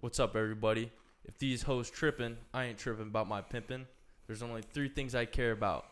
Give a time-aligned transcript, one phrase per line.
[0.00, 0.92] What's up, everybody?
[1.24, 3.86] If these hoes tripping, I ain't tripping about my pimping.
[4.26, 5.86] There's only three things I care about: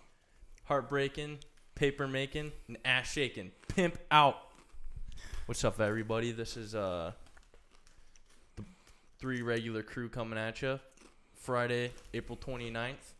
[0.65, 1.39] heartbreaking,
[1.75, 3.51] paper making, and ass shaking.
[3.69, 4.37] Pimp out.
[5.47, 6.33] What's up, everybody?
[6.33, 7.13] This is uh
[8.57, 8.65] the
[9.19, 10.79] three regular crew coming at you.
[11.35, 13.15] Friday, April 29th,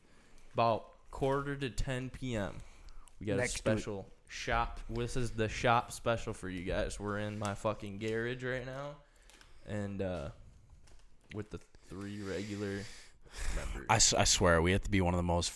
[0.53, 2.57] about quarter to 10 p.m.
[3.21, 4.81] We got Next a special shop.
[4.91, 7.01] This is the shop special for you guys.
[7.01, 8.97] We're in my fucking garage right now,
[9.67, 10.29] and uh,
[11.33, 12.81] with the three regular
[13.57, 13.87] members.
[13.91, 15.53] I, s- I swear we have to be one of the most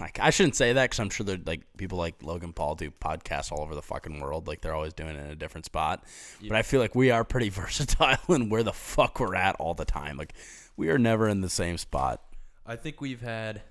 [0.00, 2.90] like I shouldn't say that because I'm sure that like people like Logan Paul do
[2.90, 6.04] podcasts all over the fucking world like they're always doing it in a different spot
[6.46, 9.72] but I feel like we are pretty versatile in where the fuck we're at all
[9.74, 10.34] the time like
[10.76, 12.22] we are never in the same spot
[12.66, 13.62] I think we've had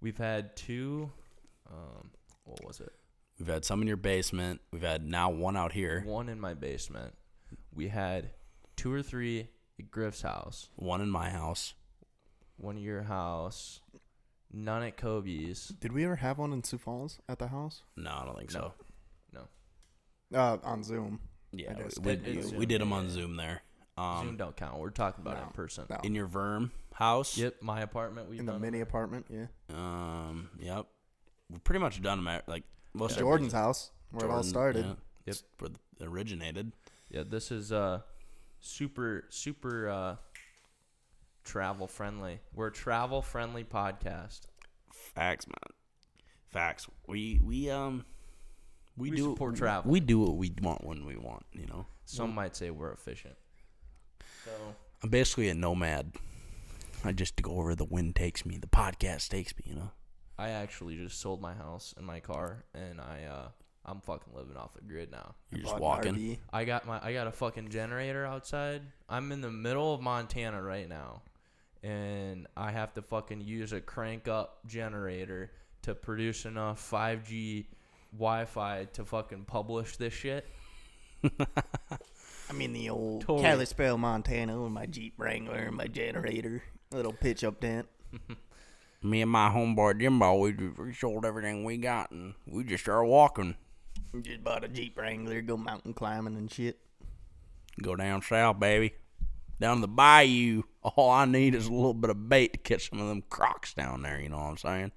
[0.00, 1.10] we've had two.
[1.70, 2.10] Um,
[2.44, 2.92] what was it?
[3.38, 6.52] we've had some in your basement we've had now one out here One in my
[6.54, 7.14] basement.
[7.74, 8.30] We had
[8.76, 9.48] two or three
[9.78, 10.68] at Griff's house.
[10.76, 11.74] one in my house
[12.56, 13.80] One at your house.
[14.52, 15.68] None at Kobe's.
[15.68, 17.82] Did we ever have one in Sioux Falls at the house?
[17.96, 18.72] no I don't think so
[19.32, 19.48] No.
[20.34, 21.20] Uh, on Zoom.
[21.52, 23.10] yeah I guess we, it- we, it's we did them on yeah.
[23.10, 23.62] Zoom there
[23.98, 24.78] Zoom um don't count.
[24.78, 25.46] We're talking about it No.
[25.46, 25.84] in person.
[25.90, 25.96] No.
[26.02, 28.28] in your Verm house Yep, my apartment.
[28.30, 29.46] We've in the done mini apartment, yeah.
[29.70, 30.86] um yep
[31.50, 34.84] we've pretty much done them at, like most Jordan's house, where it all started.
[34.84, 34.88] yeah.
[34.90, 34.98] Yep.
[35.26, 36.72] It's where it originated.
[37.10, 38.00] Yeah, this is uh
[38.60, 40.16] super super uh
[41.44, 42.40] travel friendly.
[42.54, 44.40] We're a travel friendly podcast.
[44.92, 45.74] Facts, man.
[46.48, 46.88] Facts.
[47.06, 48.04] We we um
[48.96, 49.90] we, We do support travel.
[49.90, 51.44] We do what we want when we want.
[51.52, 51.86] You know.
[52.04, 53.34] Some might say we're efficient.
[54.44, 54.50] So
[55.02, 56.12] I'm basically a nomad.
[57.04, 58.58] I just go where the wind takes me.
[58.58, 59.64] The podcast takes me.
[59.66, 59.90] You know.
[60.38, 63.48] I actually just sold my house and my car, and I uh
[63.88, 65.34] I'm fucking living off the grid now.
[65.50, 66.14] You're just walking.
[66.16, 66.38] RV.
[66.52, 68.82] I got my I got a fucking generator outside.
[69.08, 71.22] I'm in the middle of Montana right now,
[71.84, 77.66] and I have to fucking use a crank up generator to produce enough 5G
[78.12, 80.46] Wi-Fi to fucking publish this shit.
[82.50, 83.42] I'm in the old Totally.
[83.42, 86.62] Kalispell, Montana, with my Jeep Wrangler and my generator,
[86.92, 87.86] little pitch up tent.
[89.02, 92.84] Me and my homeboy Jimbo, we, just- we sold everything we got and we just
[92.84, 93.54] started walking.
[94.22, 96.78] Just bought a Jeep Wrangler, go mountain climbing and shit.
[97.82, 98.94] Go down south, baby.
[99.60, 100.62] Down the bayou.
[100.82, 103.74] All I need is a little bit of bait to catch some of them crocs
[103.74, 104.20] down there.
[104.20, 104.92] You know what I'm saying?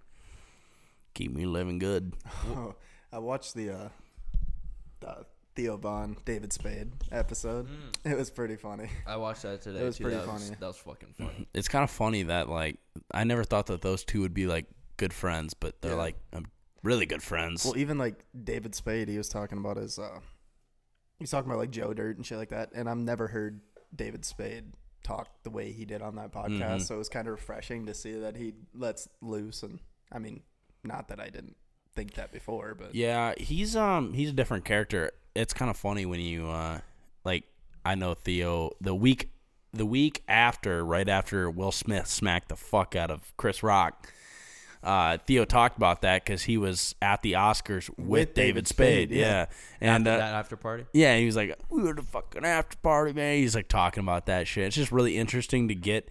[1.13, 2.13] Keep me living good.
[2.49, 2.75] Oh,
[3.13, 3.89] I watched the uh,
[4.99, 5.25] the
[5.55, 7.67] Theo Von David Spade episode.
[8.05, 8.87] It was pretty funny.
[9.07, 9.79] I watched that today.
[9.79, 10.03] It was too.
[10.05, 10.55] pretty that Was, funny.
[10.59, 11.47] that was fucking funny.
[11.53, 12.77] It's kind of funny that like
[13.13, 14.65] I never thought that those two would be like
[14.97, 15.97] good friends, but they're Yeah.
[15.97, 16.15] like
[16.83, 17.65] really good friends.
[17.65, 19.97] Well, even like David Spade, he was talking about his.
[19.99, 20.19] Uh,
[21.19, 23.61] he's talking about like Joe Dirt and shit like that, and I've never heard
[23.95, 24.73] David Spade
[25.03, 26.59] talk the way he did on that podcast.
[26.77, 26.81] Mhm.
[26.81, 29.63] So it was kind of refreshing to see that he lets loose.
[29.63, 29.79] And
[30.11, 30.41] I mean,
[30.83, 31.55] not that I didn't
[31.95, 35.11] think that before, but Yeah, he's um he's a different character.
[35.35, 36.79] It's kind of funny when you uh
[37.23, 37.45] like
[37.85, 39.31] I know Theo the week
[39.71, 44.11] the week after right after Will Smith smacked the fuck out of Chris Rock.
[44.81, 48.67] Uh, Theo talked about that because he was at the Oscars with, With David, David
[48.67, 49.25] Spade, Spade, yeah.
[49.27, 49.45] yeah,
[49.81, 50.85] and after uh, that after party.
[50.93, 54.27] yeah, he was like, "We were the fucking after party, man." He's like talking about
[54.27, 54.67] that shit.
[54.67, 56.09] It's just really interesting to get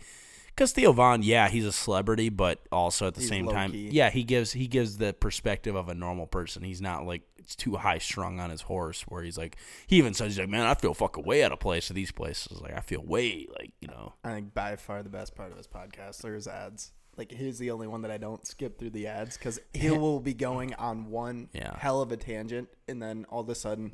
[0.48, 3.90] because Theo Von, yeah, he's a celebrity, but also at the He's same time, low-key.
[3.90, 6.62] yeah, he gives he gives the perspective of a normal person.
[6.62, 9.56] He's not like it's too high strung on his horse, where he's like,
[9.86, 12.12] he even says, he's like, "Man, I feel fucking way out of place at these
[12.12, 12.60] places.
[12.60, 15.56] Like, I feel way like you know." I think by far the best part of
[15.56, 16.92] his podcast are his ads.
[17.18, 20.20] Like he's the only one that I don't skip through the ads because he will
[20.20, 21.76] be going on one Yeah.
[21.76, 23.92] hell of a tangent, and then all of a sudden,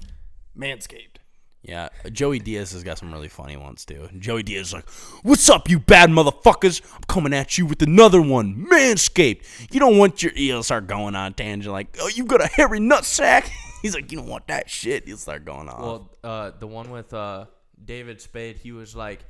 [0.56, 1.16] Manscaped.
[1.62, 4.10] Yeah, Joey Diaz has got some really funny ones too.
[4.18, 4.88] Joey Diaz is like,
[5.22, 6.82] "What's up, you bad motherfuckers?
[6.94, 9.72] I'm coming at you with another one, Manscaped.
[9.72, 12.80] You don't want your." He'll start going on tangent like, "Oh, you got a hairy
[12.80, 13.48] nutsack."
[13.82, 15.80] He's like, "You don't want that shit." He'll start going off.
[15.80, 17.46] Well, uh, the one with uh,
[17.82, 19.20] David Spade, he was like,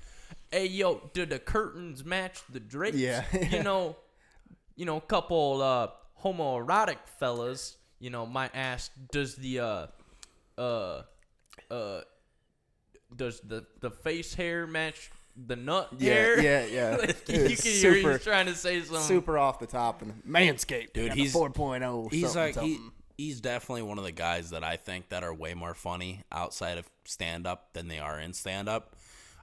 [0.54, 2.96] "Hey, yo, did the curtains match the drapes?
[2.96, 3.24] Yeah.
[3.50, 3.96] you know,
[4.76, 5.88] you know, a couple uh,
[6.22, 9.86] homoerotic fellas, you know, might ask, does the uh,
[10.58, 11.02] uh,
[11.70, 12.00] uh,
[13.16, 15.10] does the the face hair match
[15.46, 16.40] the nut Yeah, hair?
[16.40, 16.96] yeah, yeah.
[16.96, 19.02] like, you can was hear he's trying to say something.
[19.02, 22.12] super off the top and Manscaped, Dude, got he's- the 4.0.
[22.12, 22.78] he's something, like he,
[23.16, 26.78] he's definitely one of the guys that I think that are way more funny outside
[26.78, 28.94] of stand up than they are in stand up.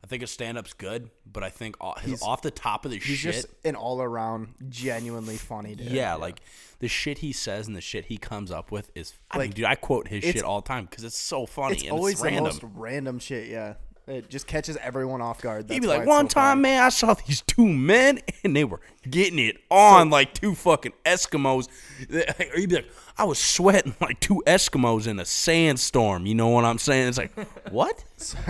[0.04, 2.86] I think his stand up's good, but I think off, his, He's- off the top
[2.86, 5.92] of the he's shit, just an all around genuinely funny dude.
[5.92, 6.42] yeah, like
[6.80, 9.14] the shit he says and the shit he comes up with is.
[9.30, 11.76] I mean, Like, dude, I quote his shit all the time because it's so funny
[11.76, 13.48] it's and always it's the most random shit.
[13.50, 13.76] Yeah,
[14.08, 15.66] It just catches everyone off guard.
[15.66, 17.68] He'd That's be why like, it's one so time, funny." man, I saw these two
[17.68, 21.68] men and they were getting it on like two fucking Eskimos.
[22.12, 22.90] Or he'd be like,
[23.20, 26.26] I was sweating like two Eskimos in a sandstorm.
[26.26, 27.10] You know what I'm saying?
[27.10, 27.38] It's like,
[27.72, 28.04] what?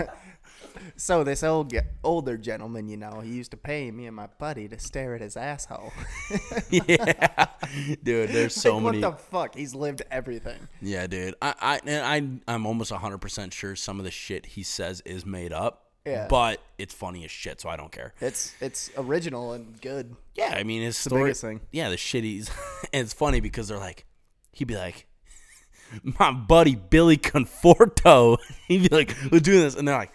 [1.02, 4.28] So this old ge- older gentleman, you know, he used to pay me and my
[4.38, 5.92] buddy to stare at his asshole.
[6.70, 7.46] yeah,
[8.04, 8.28] dude.
[8.28, 9.00] There's so Like, many.
[9.04, 9.54] What the fuck?
[9.56, 10.68] He's lived everything.
[10.80, 11.34] Yeah, dude.
[11.42, 15.26] I I and I I'm almost 100% sure some of the shit he says is
[15.26, 15.90] made up.
[16.06, 16.28] Yeah.
[16.30, 18.14] But it's funny as shit, so I don't care.
[18.20, 20.14] It's it's original and good.
[20.36, 21.22] Yeah, I mean his the story.
[21.24, 21.62] biggest thing.
[21.72, 22.48] Yeah, the shitties.
[22.92, 24.06] and it's funny because they're like,
[24.52, 25.08] he'd be like,
[26.20, 28.36] my buddy Billy Conforto.
[28.68, 30.12] he'd be like, we're doing this, and they're like,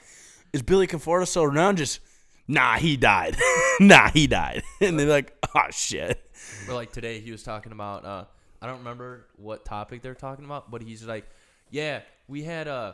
[0.58, 1.78] is Billy Conforto still around?
[1.78, 2.00] Just
[2.48, 3.38] nah, he died.
[3.80, 4.64] nah, he died.
[4.82, 6.20] and they're like, oh shit.
[6.68, 8.04] Or like today, he was talking about.
[8.06, 8.26] Uh,
[8.62, 11.26] I don't remember what topic they're talking about, but he's like,
[11.70, 12.94] "Yeah, we had uh,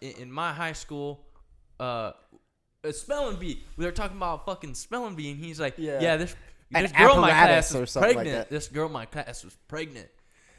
[0.00, 1.24] in, in my high school,
[1.78, 2.12] uh,
[2.82, 3.62] a spelling bee.
[3.76, 6.00] We were talking about fucking spelling bee, and he's like, Yeah.
[6.00, 6.34] "Yeah, this
[6.74, 8.50] An this girl in my class was something like pregnant.
[8.50, 10.08] this girl in my class was pregnant.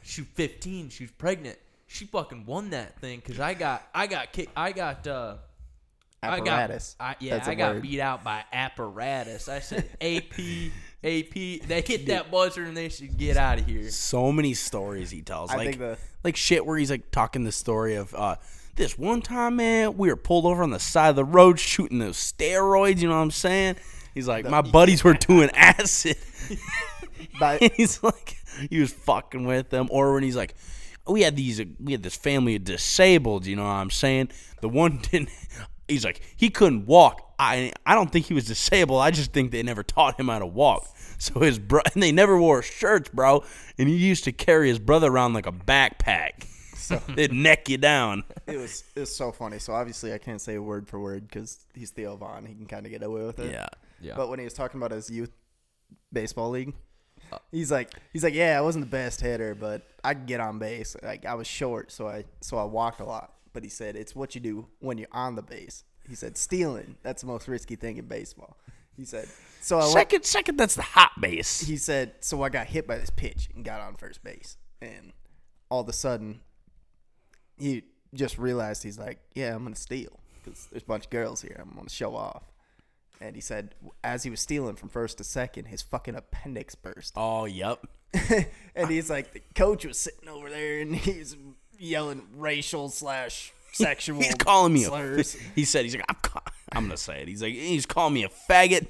[0.02, 0.88] She 15.
[0.88, 1.58] She was pregnant.
[1.86, 4.52] She fucking won that thing because I got I got kicked.
[4.56, 5.36] I got uh."
[6.22, 6.96] Apparatus.
[7.00, 7.82] I got, I, yeah, That's a I got word.
[7.82, 9.48] beat out by apparatus.
[9.48, 10.32] I said AP,
[11.04, 11.32] AP.
[11.34, 13.90] They hit that buzzer and they should get out of here.
[13.90, 15.50] So many stories he tells.
[15.50, 18.36] I like, think the- like shit where he's like talking the story of uh
[18.76, 21.98] this one time, man, we were pulled over on the side of the road shooting
[21.98, 23.00] those steroids.
[23.00, 23.76] You know what I'm saying?
[24.14, 26.16] He's like, my buddies were doing acid.
[27.38, 28.36] But he's like,
[28.68, 29.88] he was fucking with them.
[29.90, 30.54] Or when he's like,
[31.06, 33.46] we had these, we had this family of disabled.
[33.46, 34.30] You know what I'm saying?
[34.60, 35.30] The one didn't.
[35.88, 37.34] He's like, he couldn't walk.
[37.38, 39.00] I, I don't think he was disabled.
[39.02, 40.88] I just think they never taught him how to walk.
[41.18, 43.44] So his bro, and they never wore shirts, bro.
[43.78, 46.44] And he used to carry his brother around like a backpack.
[46.76, 48.24] So they'd neck you down.
[48.46, 49.58] it was it was so funny.
[49.58, 52.44] So obviously I can't say word for word because he's Theo Von.
[52.46, 53.52] He can kind of get away with it.
[53.52, 53.66] Yeah.
[54.00, 54.14] Yeah.
[54.16, 55.30] But when he was talking about his youth
[56.12, 56.74] baseball league,
[57.32, 57.38] Uh.
[57.52, 60.58] he's like, he's like, yeah, I wasn't the best hitter, but I could get on
[60.58, 60.96] base.
[61.02, 63.32] Like I was short, so I so I walked a lot.
[63.52, 65.84] But he said it's what you do when you're on the base.
[66.08, 68.56] He said stealing that's the most risky thing in baseball.
[68.96, 69.28] He said
[69.60, 69.78] so.
[69.78, 71.60] I went, Second, second, that's the hot base.
[71.60, 72.42] he said so.
[72.42, 75.12] I got hit by this pitch and got on first base, and
[75.70, 76.40] all of a sudden,
[77.58, 77.84] he
[78.14, 81.56] just realized he's like, yeah, I'm gonna steal because there's a bunch of girls here.
[81.58, 82.42] I'm gonna show off.
[83.20, 87.14] And he said, as he was stealing from first to second, his fucking appendix burst.
[87.16, 87.86] Oh, yep.
[88.74, 91.36] and he's like, the coach was sitting over there and he's
[91.82, 94.20] yelling racial slash sexual.
[94.20, 94.88] He's calling me a.
[94.88, 95.36] slurs.
[95.54, 96.16] He said he's like I'm.
[96.22, 96.42] ca-
[96.74, 97.28] I'm gonna say it.
[97.28, 98.86] He's like he's calling me a faggot.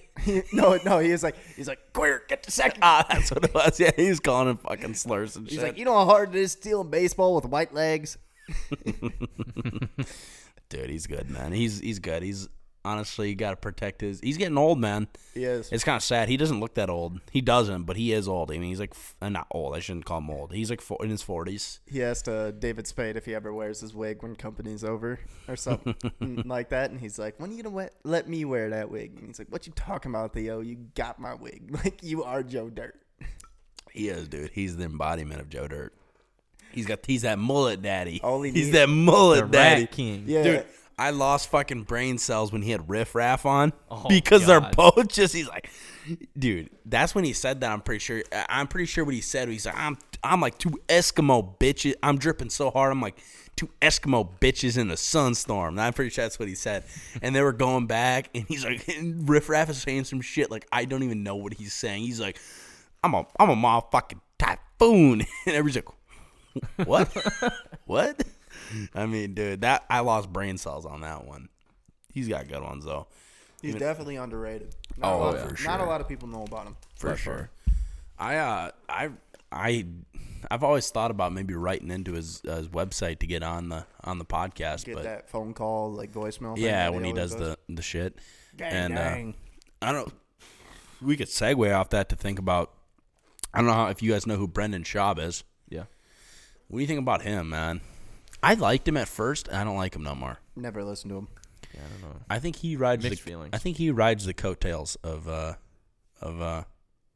[0.53, 2.79] no, no, he was like, he's like, queer, get the second.
[2.83, 3.81] Ah, that's what it was.
[3.81, 5.63] Yeah, he's calling him fucking slurs and He's shit.
[5.65, 8.19] He's like, you know how hard it is stealing baseball with white legs.
[10.69, 11.53] Dude, he's good, man.
[11.53, 12.23] He's he's good.
[12.23, 12.49] He's
[12.85, 14.21] honestly you got to protect his.
[14.21, 15.09] He's getting old, man.
[15.35, 15.71] He is.
[15.73, 16.29] It's kind of sad.
[16.29, 17.21] He doesn't look that old.
[17.31, 18.51] He doesn't, but he is old.
[18.51, 19.75] I mean, he's like uh, not old.
[19.75, 20.53] I shouldn't call him old.
[20.53, 21.81] He's like fo- in his forties.
[21.87, 25.19] He asked uh, David Spade if he ever wears his wig when company's over
[25.49, 25.95] or something
[26.47, 29.13] like that, and he's like, "When are you gonna we- let me wear that wig?"
[29.19, 30.61] And he's like, "What you talking about, Theo?
[30.61, 31.71] You got my wig.
[31.85, 32.99] Like you are Joe Dirt."
[33.93, 34.51] He is, dude.
[34.55, 35.93] He's the embodiment of Joe Dirt.
[36.73, 38.19] He's got he's that mullet daddy.
[38.23, 39.81] All he he's needs- that mullet The daddy.
[39.83, 40.25] Rat King.
[40.27, 40.67] Yeah, Dude,
[40.99, 45.09] I lost fucking brain cells when he had Riff Raff on Oh, because they're both
[45.13, 45.35] just.
[45.35, 45.71] He's like,
[46.39, 47.71] dude, that's when he said that.
[47.71, 48.23] I'm pretty sure.
[48.49, 49.49] I'm pretty sure what he said.
[49.49, 51.95] He's like, I'm, I'm like two Eskimo bitches.
[52.03, 52.93] I'm dripping so hard.
[52.93, 53.19] I'm like
[53.57, 55.71] two Eskimo bitches in a sunstorm.
[55.71, 56.85] And I'm pretty sure that's what he said.
[57.21, 60.51] And they were going back, and he's like, and Riff Raff is saying some shit
[60.51, 62.03] like I don't even know what he's saying.
[62.03, 62.39] He's like,
[63.05, 67.09] I'm a, I'm a motherfucking typhoon, and everybody's like, what?
[67.87, 68.23] what?
[68.95, 71.49] I mean, dude, that I lost brain cells on that one.
[72.13, 73.07] He's got good ones though,
[73.63, 74.75] he's definitely underrated.
[74.99, 76.77] Not Oh, a lot, for Not a lot of people know about him.
[76.97, 77.51] for by sure.
[78.19, 78.29] far.
[78.29, 79.11] I uh, I
[79.51, 79.87] I
[80.51, 83.87] I've always thought about maybe writing into his uh, his website to get on the
[84.05, 86.55] on the podcast, Get but that phone call, like voicemail.
[86.55, 88.19] thing yeah, when he always does the the shit,
[88.57, 89.37] Gang, and uh.
[89.81, 90.13] I don't.
[91.01, 92.73] We could segue off that to think about.
[93.55, 95.43] I don't know how, if you guys know who Brendan Schaub is.
[95.69, 95.85] Yeah.
[96.69, 97.81] What do you think about him, man?
[98.43, 99.49] I liked him at first.
[99.49, 100.39] and I don't like him no more.
[100.57, 101.29] Never listened to him.
[101.75, 102.21] Yeah, I don't know.
[102.29, 103.51] I think he rides Mixed the, feelings.
[103.53, 105.55] I think he rides the coattails of uh
[106.21, 106.65] of uh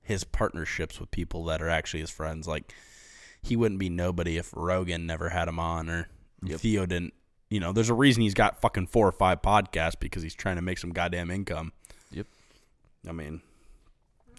[0.03, 2.47] his partnerships with people that are actually his friends.
[2.47, 2.73] Like
[3.43, 6.09] he wouldn't be nobody if Rogan never had him on or
[6.47, 7.13] Theo didn't.
[7.51, 10.57] You know, there's a reason he's got fucking four or five podcasts because he's trying
[10.57, 11.73] to make some goddamn income.
[12.11, 12.27] Yep.
[13.09, 13.41] I mean,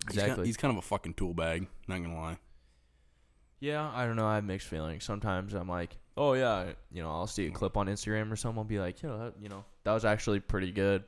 [0.10, 0.46] he's kind- Exactly.
[0.46, 1.68] he's kind of a fucking tool bag.
[1.88, 2.38] Not gonna lie.
[3.60, 4.28] Yeah, I don't know.
[4.28, 5.04] I have mixed feelings.
[5.04, 8.58] Sometimes I'm like, oh yeah, you know, I'll see a clip on Instagram or something.
[8.58, 11.04] I'll be like, you know, that, you know, that was actually pretty good.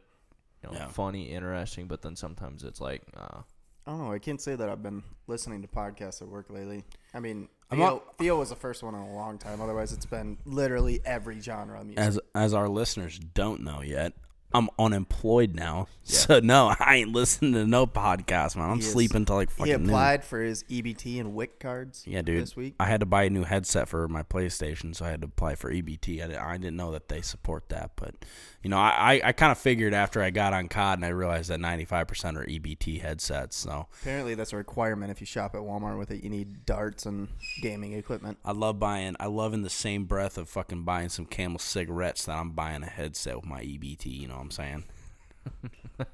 [0.63, 0.88] You know, Yeah.
[0.88, 3.42] funny, interesting, but then sometimes it's like, uh,
[3.88, 4.12] I don't know.
[4.12, 6.84] I can't say that I've been listening to podcasts at work lately.
[7.13, 9.62] I mean, I'm Theo, not- Theo was the first one in a long time.
[9.62, 12.04] Otherwise, it's been literally every genre of music.
[12.04, 14.13] As as our listeners don't know yet,
[14.51, 15.88] I'm unemployed now.
[16.03, 18.70] So no, I ain't listening to no podcast, man.
[18.72, 19.89] I'm He is- sleeping till like he fucking noon.
[19.89, 22.03] applied for his EBT and WIC cards.
[22.08, 22.41] Yeah, dude.
[22.41, 22.74] This week.
[22.79, 25.56] I had to buy a new headset for my PlayStation, so I had to apply
[25.56, 26.24] for EBT.
[26.39, 28.15] I didn't know that they support that, but
[28.62, 31.50] you know, I, I, kind of figured after I got on COD and I realized
[31.50, 33.56] that 95% are EBT headsets.
[33.56, 36.24] So Apparently, that's a requirement if you shop at Walmart with it.
[36.24, 37.30] You need darts and
[37.62, 38.38] gaming equipment.
[38.44, 39.16] I love buying.
[39.20, 42.84] I love in the same breath of fucking buying some Camel cigarettes that I'm buying
[42.84, 44.06] a headset with my EBT.
[44.08, 44.84] You know what I'm saying?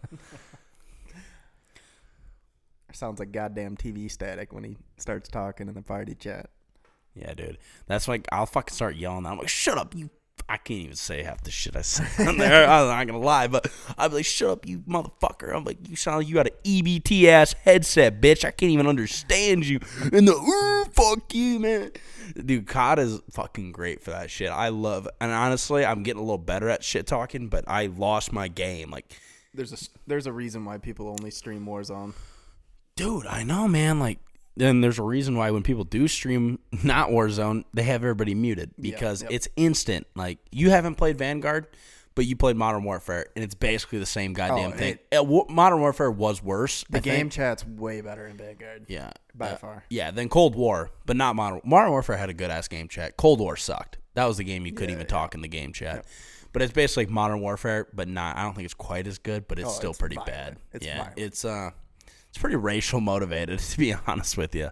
[2.93, 6.49] Sounds like goddamn TV static when he starts talking in the party chat.
[7.15, 7.57] Yeah, dude.
[7.87, 9.25] That's like I'll fucking start yelling.
[9.25, 10.11] I'm like, shut up, you.
[10.47, 12.69] I can't even say half the shit I say on there.
[12.69, 13.63] I'm not gonna lie, but
[13.97, 15.55] be like, shut up, you motherfucker.
[15.55, 18.45] I'm like, you sound like you got an EBT ass headset, bitch.
[18.45, 19.79] I can't even understand you.
[20.13, 21.91] And the "Ooh, fuck you, man.
[22.45, 24.49] Dude, COD is fucking great for that shit.
[24.51, 28.31] I love, and honestly, I'm getting a little better at shit talking, but I lost
[28.31, 28.91] my game.
[28.91, 29.11] Like,
[29.53, 32.13] There's a there's a reason why people only stream Warzone.
[32.95, 33.99] dude, I know, man.
[33.99, 34.19] Like,
[34.57, 38.71] then there's a reason why when people do stream not Warzone, they have everybody muted
[38.79, 39.31] because yep.
[39.31, 40.07] it's instant.
[40.15, 41.67] Like, you haven't played Vanguard,
[42.15, 44.97] but you played Modern Warfare, and it's basically the same goddamn Oh, thing.
[45.11, 46.85] it- Uh, Modern Warfare was worse.
[46.89, 47.33] The I game think.
[47.33, 48.85] chat's way better in Vanguard.
[48.87, 49.83] yeah, by uh, far.
[49.89, 51.59] Yeah, then Cold War, but not Modern.
[51.65, 53.17] Modern Warfare had a good ass game chat.
[53.17, 53.97] Cold War sucked.
[54.13, 55.19] That was the game you couldn't Yeah, even yeah.
[55.19, 56.05] talk in the game chat.
[56.53, 58.37] But it's basically like Modern Warfare, but not.
[58.37, 60.33] I don't think it's quite as good, but it's Oh, still it's pretty violent.
[60.33, 60.57] bad.
[60.71, 61.17] It's yeah, violent.
[61.19, 61.71] it's uh,
[62.35, 64.69] it's pretty racial motivated to be honest with you.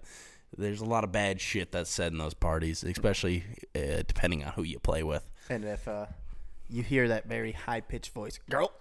[0.56, 3.44] There's a lot of bad shit that's said in those parties, especially
[3.74, 5.24] uh, depending on who you play with.
[5.50, 6.08] And if uh,
[6.70, 8.72] you hear that very high pitched voice, girl,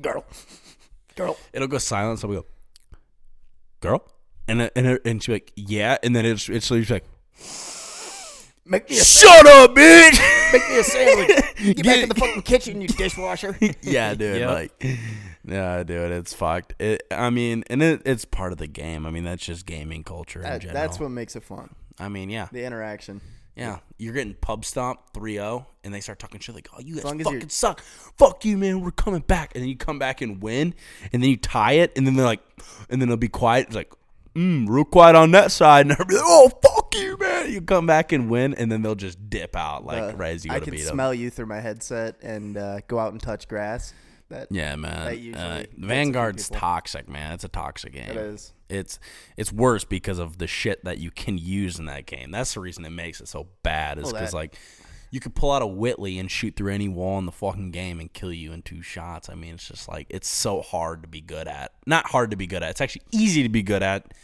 [0.00, 0.24] girl,
[1.16, 2.18] girl, It'll go silent.
[2.18, 2.46] So we go,
[3.80, 4.10] girl,
[4.48, 7.04] and and and she's like, yeah, and then it's it's she's like,
[8.64, 10.52] make me a shut up, bitch.
[10.52, 11.28] make me a sandwich.
[11.56, 13.56] Get, back Get- in the fucking kitchen, you dishwasher.
[13.82, 14.40] yeah, dude.
[14.40, 14.50] Yep.
[14.50, 14.98] Like,
[15.44, 16.74] yeah, dude, it's fucked.
[16.80, 19.06] It, I mean, and it, it's part of the game.
[19.06, 20.74] I mean, that's just gaming culture in general.
[20.74, 21.74] that's what makes it fun.
[21.98, 23.20] I mean, yeah, The interaction.
[23.56, 23.78] yeah.
[23.98, 27.48] You're getting pub stomp 3-0, and they start talking shit like, "Oh, you guys fucking
[27.50, 27.80] suck.
[27.80, 28.80] Fuck you, man.
[28.80, 30.74] We're coming back." And then you come back and win,
[31.12, 32.40] and then you tie it, and then they're like,
[32.88, 33.66] and then they'll be quiet.
[33.66, 33.92] It's like,
[34.34, 37.60] mm, real quiet on that side, and they'll be like, "Oh, fuck you, man." You
[37.60, 40.50] come back and win, and then they'll just dip out like Uh, right as you
[40.50, 40.94] go I to can beat them.
[40.94, 43.92] smell you through my headset and uh, go out and touch grass.
[44.30, 45.04] That Yeah, man.
[45.04, 47.32] That usually uh, a few Vanguard's toxic, man.
[47.32, 48.10] It's a toxic game.
[48.10, 48.52] it is.
[48.68, 48.98] It's
[49.36, 52.30] it's worse because of the shit that you can use in that game.
[52.30, 53.98] That's the reason it makes it so bad.
[53.98, 54.56] Is because like
[55.10, 57.98] you could pull out a Whitley and shoot through any wall in the fucking game
[57.98, 59.28] and kill you in two shots.
[59.28, 61.72] I mean, it's just like it's so hard to be good at.
[61.84, 62.70] Not hard to be good at.
[62.70, 64.14] It's actually easy to be good at.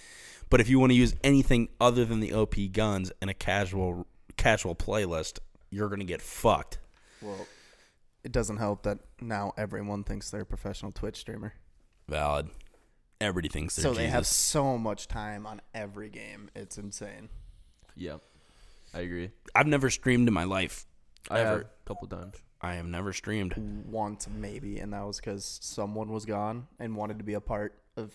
[0.49, 4.07] But if you want to use anything other than the OP guns in a casual
[4.37, 6.79] casual playlist, you're gonna get fucked.
[7.21, 7.47] Well,
[8.27, 11.55] it doesn't help that now everyone thinks they're a professional Twitch streamer.
[12.09, 12.49] Valid.
[13.21, 14.03] Everybody thinks they're so Jesus.
[14.05, 16.51] they have so much time on every game.
[16.57, 17.29] It's insane.
[17.95, 18.21] Yep.
[18.93, 19.31] I agree.
[19.55, 20.87] I've never streamed in my life.
[21.31, 21.61] I have Ever.
[21.63, 22.35] a couple times.
[22.61, 23.55] I have never streamed.
[23.87, 27.75] Once maybe, and that was because someone was gone and wanted to be a part
[27.97, 28.13] of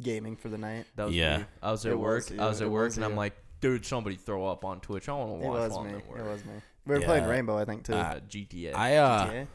[0.00, 0.86] gaming for the night.
[0.96, 1.38] That was Yeah.
[1.38, 1.44] me.
[1.62, 2.30] I was at It work.
[2.30, 4.80] was I was at It work, was and I'm like, dude, somebody throw up on
[4.80, 5.08] Twitch.
[5.08, 5.92] I want to It watch was while me.
[6.08, 6.18] work.
[6.20, 6.52] It was me.
[6.86, 7.94] We were playing Rainbow, I think, too.
[7.94, 8.74] Uh, GTA.
[8.74, 9.46] I uh GTA?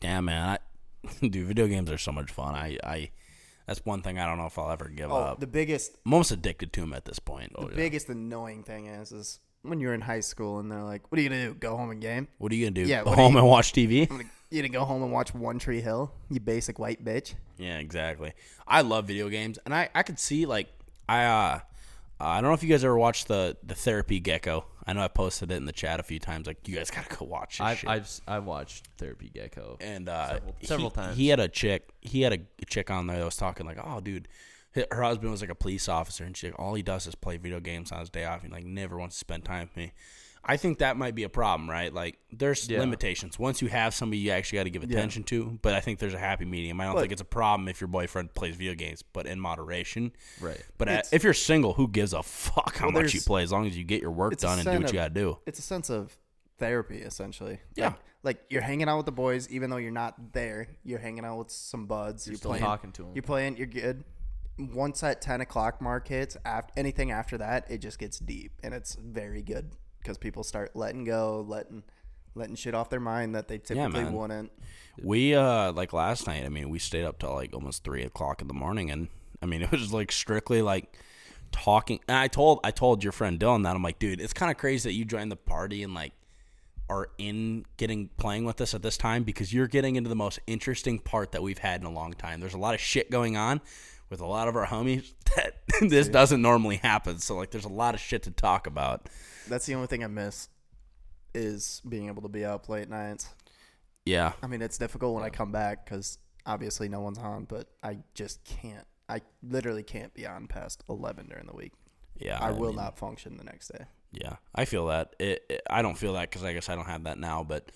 [0.00, 0.58] damn man, I
[1.28, 2.54] dude, video games are so much fun.
[2.54, 3.10] I I
[3.66, 5.40] that's one thing I don't know if I'll ever give Oh, up.
[5.40, 7.52] the biggest, I'm almost addicted to them at this point.
[7.56, 7.76] Oh, the yeah.
[7.76, 11.22] biggest annoying thing is, is when you're in high school and they're like, "What are
[11.22, 11.54] you gonna do?
[11.54, 12.28] Go home and game?
[12.38, 12.88] What are you gonna do?
[12.90, 14.02] Yeah, Go home you- and watch TV?
[14.10, 16.12] I'm gonna, you gonna go home and watch One Tree Hill?
[16.30, 18.32] You basic white bitch." Yeah, exactly.
[18.66, 20.68] I love video games, and I I could see like
[21.08, 21.60] I uh
[22.20, 24.66] I don't know if you guys ever watched the the Therapy Gecko.
[24.86, 26.46] I know I posted it in the chat a few times.
[26.46, 27.90] Like you guys gotta go watch this I've, shit.
[27.90, 29.78] I've I've watched Therapy Gecko.
[29.80, 31.16] and uh, Several- several he, times.
[31.16, 31.88] He had a chick.
[32.00, 34.28] He had a chick on there that was talking like, "Oh, dude,
[34.90, 37.60] her husband was like a police officer, and she all he does is play video
[37.60, 39.92] games on his day off, and like never wants to spend time with me."
[40.46, 41.92] I think that might be a problem, right?
[41.92, 42.80] Like, there's Yeah.
[42.80, 43.38] limitations.
[43.38, 46.14] Once you have somebody you actually got to give attention to, but I think there's
[46.14, 46.80] a happy medium.
[46.80, 49.40] I don't But- think it's a problem if your boyfriend plays video games, but in
[49.40, 50.12] moderation.
[50.40, 50.62] Right.
[50.78, 53.42] But uh It's- if you're single, who gives a fuck how Well, much you play
[53.42, 55.14] as long as you get your work done and do sign what you got to
[55.14, 55.38] do?
[55.46, 56.16] It's a sense of
[56.58, 57.60] therapy, essentially.
[57.74, 57.88] Yeah.
[57.88, 60.68] Like, like you're hanging out with the boys, even though you're not there.
[60.82, 62.26] You're hanging out with some buds.
[62.26, 63.12] You're, still playing, talking to them.
[63.14, 63.56] You're playing.
[63.56, 64.04] You're good.
[64.56, 68.72] Once that ten o'clock mark hits, after anything after that, it just gets deep, and
[68.72, 69.72] it's very good
[70.04, 71.82] because people start letting go, letting
[72.36, 74.12] letting shit off their mind that they typically man.
[74.12, 74.52] wouldn't.
[75.02, 76.44] We uh like last night.
[76.44, 79.08] I mean, we stayed up till like almost three o'clock in the morning, and
[79.42, 80.96] I mean, it was like strictly like
[81.50, 82.00] talking.
[82.06, 84.58] And I told I told your friend Dylan that I'm like, dude, it's kind of
[84.58, 86.12] crazy that you joined the party and like
[86.90, 90.38] are in getting playing with us at this time because you're getting into the most
[90.46, 92.40] interesting part that we've had in a long time.
[92.40, 93.62] There's a lot of shit going on
[94.14, 97.18] with a lot of our homies that this doesn't normally happen.
[97.18, 99.08] So like, there's a lot of shit to talk about.
[99.48, 100.48] That's the only thing I miss
[101.34, 103.28] is being able to be up late nights.
[104.06, 107.68] Yeah, I mean, it's difficult when I come back because obviously no one's on, but
[107.82, 108.86] I just can't.
[109.08, 111.72] I literally can't be on past 11 during the week.
[112.20, 112.38] yeah.
[112.40, 113.84] I will mean, not function the next day.
[114.12, 115.16] Yeah, I feel that.
[115.18, 117.72] It, it- I don't feel that because I guess I don't have that now, but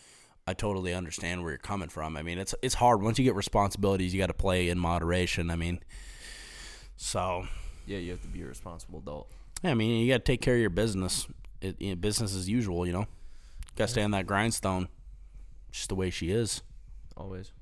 [0.47, 2.16] I totally understand where you're coming from.
[2.16, 4.14] I mean, it's it's hard once you get responsibilities.
[4.14, 5.50] You got to play in moderation.
[5.50, 5.80] I mean,
[6.98, 7.46] so
[7.86, 9.30] Yeah, you have to be a responsible adult.
[9.62, 11.26] yeah, I mean, you got to take care of your business.
[11.62, 13.06] It, you know, business as usual, you know.
[13.76, 14.88] Got to stay on that grindstone.
[15.72, 16.62] Just the way she is.
[17.16, 17.52] Always.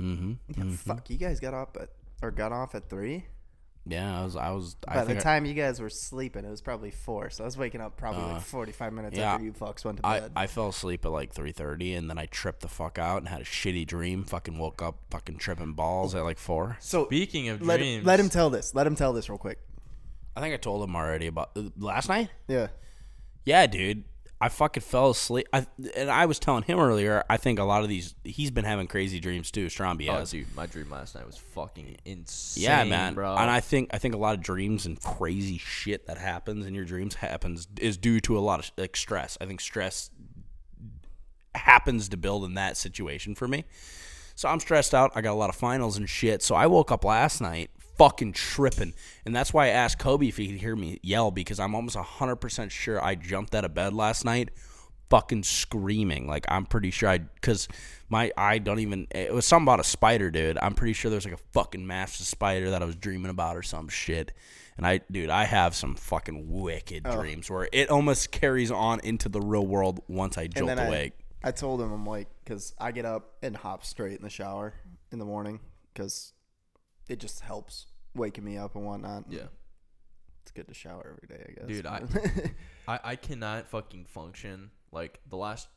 [0.00, 0.32] Mm-hmm.
[0.70, 1.90] Yeah, Fuck, you guys got up at
[2.22, 3.26] or got off at three.
[3.88, 4.34] Yeah, I was.
[4.34, 4.74] I was.
[4.88, 7.30] I By the think I- time you guys were sleeping, it was probably four.
[7.30, 9.34] So I was waking up probably Uh, like 45 minutes yeah.
[9.34, 10.32] after you fucks went to I, bed.
[10.34, 13.28] I fell asleep at like three thirty, and then I tripped the fuck out and
[13.28, 14.24] had a shitty dream.
[14.24, 16.76] Fucking woke up, fucking tripping balls at like four.
[16.80, 18.74] so Speaking of let, dreams, let him tell this.
[18.74, 19.60] Let him tell this real quick.
[20.36, 22.28] I think I told him already about uh, last night.
[22.48, 22.66] Yeah.
[23.44, 24.02] Yeah, dude.
[24.38, 25.48] I fucking fell asleep.
[25.52, 28.66] I, and I was telling him earlier, I think a lot of these, he's been
[28.66, 29.66] having crazy dreams too.
[29.66, 32.64] Stromby Oh, dude, my dream last night was fucking insane.
[32.64, 33.14] yeah, man.
[33.14, 33.34] bro.
[33.34, 36.74] And I think I think a lot of dreams and crazy shit that happens in
[36.74, 39.38] your dreams happens is due to a lot of like stress.
[39.40, 40.10] I think stress
[41.54, 43.64] happens to build in that situation for me.
[44.34, 45.12] So I'm stressed out.
[45.14, 46.42] I got a lot of finals and shit.
[46.42, 48.94] So I woke up last night fucking tripping.
[49.24, 51.96] And that's why I asked Kobe if he could hear me yell because I'm almost
[51.96, 54.50] 100% sure I jumped out of bed last night
[55.10, 56.26] fucking screaming.
[56.26, 57.68] Like I'm pretty sure I cuz
[58.08, 60.58] my I don't even it was something about a spider, dude.
[60.60, 63.62] I'm pretty sure there's like a fucking massive spider that I was dreaming about or
[63.62, 64.32] some shit.
[64.76, 67.20] And I dude, I have some fucking wicked oh.
[67.20, 70.86] dreams where it almost carries on into the real world once I jolt then I,
[70.86, 71.12] awake.
[71.44, 74.74] I told him, I'm like, because I get up and hop straight in the shower
[75.12, 75.60] in the morning
[75.92, 76.32] because
[77.08, 79.24] it just helps waking me up and whatnot.
[79.28, 79.42] yeah,
[80.42, 81.68] It's good to shower every day, I guess.
[81.76, 82.02] Dude, I-
[82.88, 85.68] I, I cannot fucking function like the last.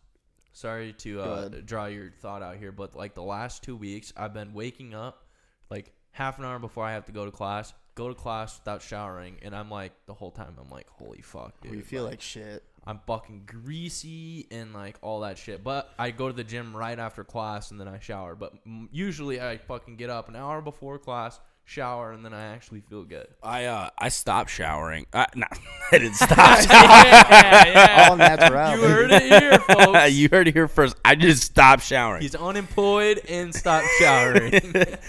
[0.52, 4.34] Sorry to uh, draw your thought out here, but like the last two weeks, I've
[4.34, 5.28] been waking up
[5.70, 8.82] like half an hour before I have to go to class, go to class without
[8.82, 11.74] showering, and I'm like the whole time I'm like, holy fuck, dude.
[11.74, 12.64] you feel like shit.
[12.88, 15.64] I'm fucking greasy and like all that shit.
[15.64, 18.36] But I go to the gym right after class and then I shower.
[18.36, 18.54] But
[18.92, 23.04] usually I fucking get up an hour before class, shower, and then I actually feel
[23.04, 23.28] good.
[23.44, 25.06] I uh I stopped showering.
[25.14, 25.46] Uh, no,
[25.92, 26.30] I didn't stop.
[26.70, 28.08] yeah, yeah.
[28.10, 28.72] All natural.
[28.78, 30.12] You heard it here, folks.
[30.14, 30.96] you heard it here first.
[31.06, 32.22] I just stopped showering.
[32.22, 34.54] He's unemployed and stopped showering.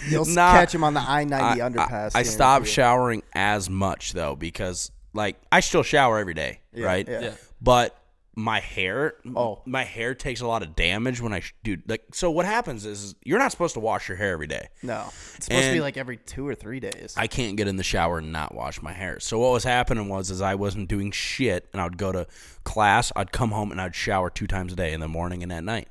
[0.08, 1.90] You'll Nah, catch him on the I 90 I, underpass.
[1.90, 2.72] I, I here in a stopped few.
[2.74, 7.08] showering as much though because like I still shower every day, Yeah, right?
[7.08, 7.20] yeah.
[7.20, 7.34] Yeah.
[7.60, 7.96] But
[8.36, 9.60] my hair, Oh.
[9.66, 12.04] my hair takes a lot of damage when I sh- do like.
[12.14, 14.68] So what happens is you're not supposed to wash your hair every day.
[14.82, 15.06] No.
[15.36, 17.14] It's supposed to be like every two or three days.
[17.16, 19.18] I can't get in the shower and not wash my hair.
[19.20, 22.26] So what was happening was is I wasn't doing shit and I would go to
[22.64, 25.52] class, I'd come home and I'd shower two times a day in the morning and
[25.52, 25.88] at night.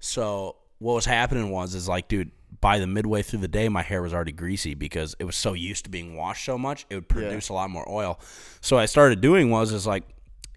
[0.00, 3.82] So what was happening was is like dude, by the midway through the day my
[3.82, 6.94] hair was already greasy because it was so used to being washed so much, it
[6.94, 8.20] would produce a lot more oil.
[8.60, 10.04] So what I started doing was is like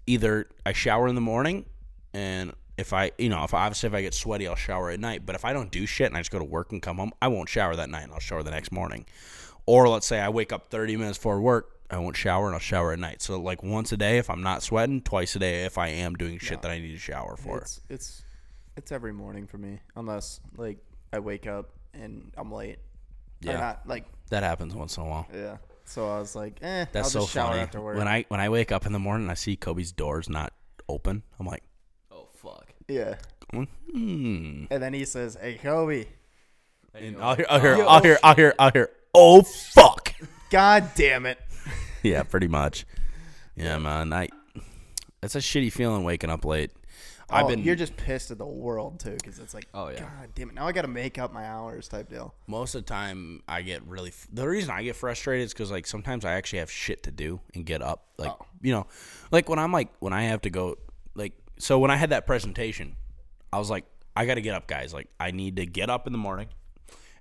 [0.06, 1.64] either I shower in the morning
[2.12, 4.98] and if I, you know, if I, obviously if I get sweaty, I'll shower at
[4.98, 5.24] night.
[5.24, 7.12] But if I don't do shit and I just go to work and come home,
[7.22, 9.06] I won't shower that night and I'll shower the next morning.
[9.66, 12.60] Or let's say I wake up 30 minutes before work, I won't shower and I'll
[12.60, 13.22] shower at night.
[13.22, 16.14] So like once a day if I'm not sweating, twice a day if I am
[16.14, 17.58] doing shit that I need to shower for.
[17.58, 18.22] It's it's
[18.76, 20.78] it's every morning for me, unless like
[21.12, 22.78] I wake up and I'm late.
[23.40, 23.60] Yeah.
[23.60, 25.26] not like That happens once in a while.
[25.32, 25.58] yeah.
[25.84, 27.60] So I was like, eh, That's I'll so just shower funny.
[27.62, 27.80] after.
[27.80, 30.52] When I when I wake up in the morning and I see Kobe's doors not
[30.88, 31.62] open, I'm like,
[32.10, 32.72] oh fuck.
[32.88, 33.16] yeah.
[33.52, 34.64] hmm.
[34.70, 36.06] And then he says, "Hey Kobe,
[36.94, 38.90] And I'll hear, I'll hear, I'll hear, I'll hear, I'll hear.
[39.14, 40.14] Oh fuck!
[40.50, 41.38] God damn it!"
[42.02, 42.86] yeah, pretty much.
[43.54, 44.12] Yeah, man.
[44.12, 44.28] I.
[45.22, 46.70] It's a shitty feeling waking up late.
[47.30, 50.00] I've Oh, been You're just pissed at the world too, because it's like, Oh, yeah.
[50.00, 50.54] God damn it!
[50.54, 52.34] Now I got to make up my hours, type deal.
[52.46, 54.10] most of the time I get really.
[54.10, 57.10] f- The reason I get frustrated is because like sometimes I actually have shit to
[57.10, 58.06] do and get up.
[58.18, 58.46] Like Oh.
[58.62, 58.86] you know,
[59.30, 60.76] like when I'm like when I have to go
[61.14, 62.96] like so when I had that presentation,
[63.52, 63.84] I was like
[64.16, 64.92] I got to get up, guys.
[64.94, 66.48] Like I need to get up in the morning,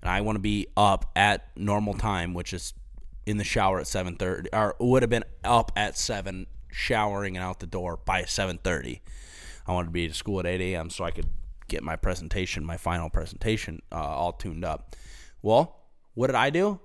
[0.02, 2.74] and I want to be up at normal time, which is
[3.26, 7.44] in the shower at seven thirty, or would have been up at seven, showering and
[7.44, 9.02] out the door by seven thirty.
[9.66, 10.90] I wanted to be at school at 8 a.m.
[10.90, 11.28] so I could
[11.68, 14.96] get my presentation, my final presentation, uh, all tuned up.
[15.42, 15.78] Well,
[16.14, 16.80] what did I do?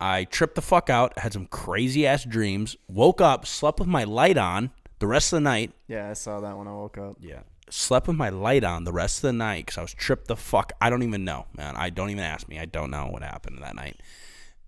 [0.00, 4.04] I tripped the fuck out, had some crazy ass dreams, woke up, slept with my
[4.04, 5.72] light on the rest of the night.
[5.86, 7.16] Yeah, I saw that when I woke up.
[7.20, 7.40] Yeah.
[7.70, 10.36] Slept with my light on the rest of the night because I was tripped the
[10.36, 10.72] fuck.
[10.80, 11.76] I don't even know, man.
[11.76, 12.58] I don't even ask me.
[12.58, 14.00] I don't know what happened that night.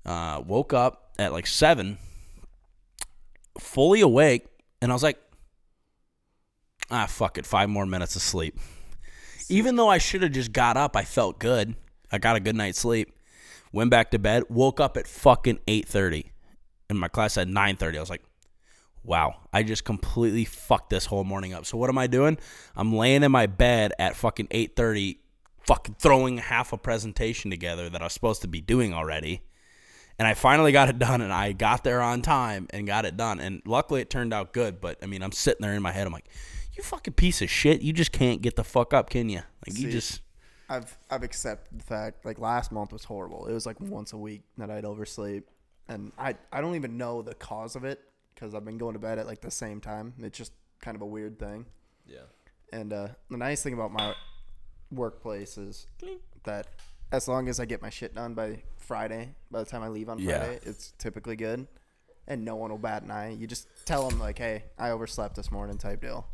[0.07, 1.99] Uh, woke up at like seven,
[3.59, 4.47] fully awake,
[4.81, 5.19] and I was like,
[6.91, 8.59] ah, fuck it, five more minutes of sleep.
[9.49, 11.75] Even though I should have just got up, I felt good.
[12.11, 13.15] I got a good night's sleep.
[13.73, 14.45] Went back to bed.
[14.49, 16.33] Woke up at fucking eight thirty,
[16.89, 17.99] and my class at nine thirty.
[17.99, 18.23] I was like,
[19.03, 21.67] wow, I just completely fucked this whole morning up.
[21.67, 22.39] So what am I doing?
[22.77, 25.19] I'm laying in my bed at fucking eight thirty,
[25.67, 29.43] fucking throwing half a presentation together that I was supposed to be doing already.
[30.19, 33.17] And I finally got it done, and I got there on time and got it
[33.17, 33.41] done.
[33.41, 34.81] And luckily, it turned out good.
[34.81, 36.07] But I mean, I'm sitting there in my head.
[36.07, 36.29] I'm like,
[36.77, 37.83] you fucking piece of shit.
[37.83, 39.43] You just can't get the fuck up, can you?
[39.67, 40.21] Like you just
[40.69, 43.47] I've I've accepted the fact like last month was horrible.
[43.47, 45.49] It was like once a week that I'd oversleep,
[45.89, 48.01] and I I don't even know the cause of it
[48.35, 50.15] because I've been going to bed at like the same time.
[50.21, 51.67] It's just kind of a weird thing.
[52.07, 52.19] Yeah.
[52.73, 54.15] And uh, the nice thing about my
[54.91, 55.87] workplace is
[56.45, 56.67] that
[57.13, 60.09] as long as I get my shit done by Friday, by the time I leave
[60.09, 60.39] on Yeah.
[60.41, 61.67] Friday, it's typically good,
[62.27, 63.31] and no one will bat an eye.
[63.31, 66.27] You just tell them like, "Hey, I overslept this morning," type deal.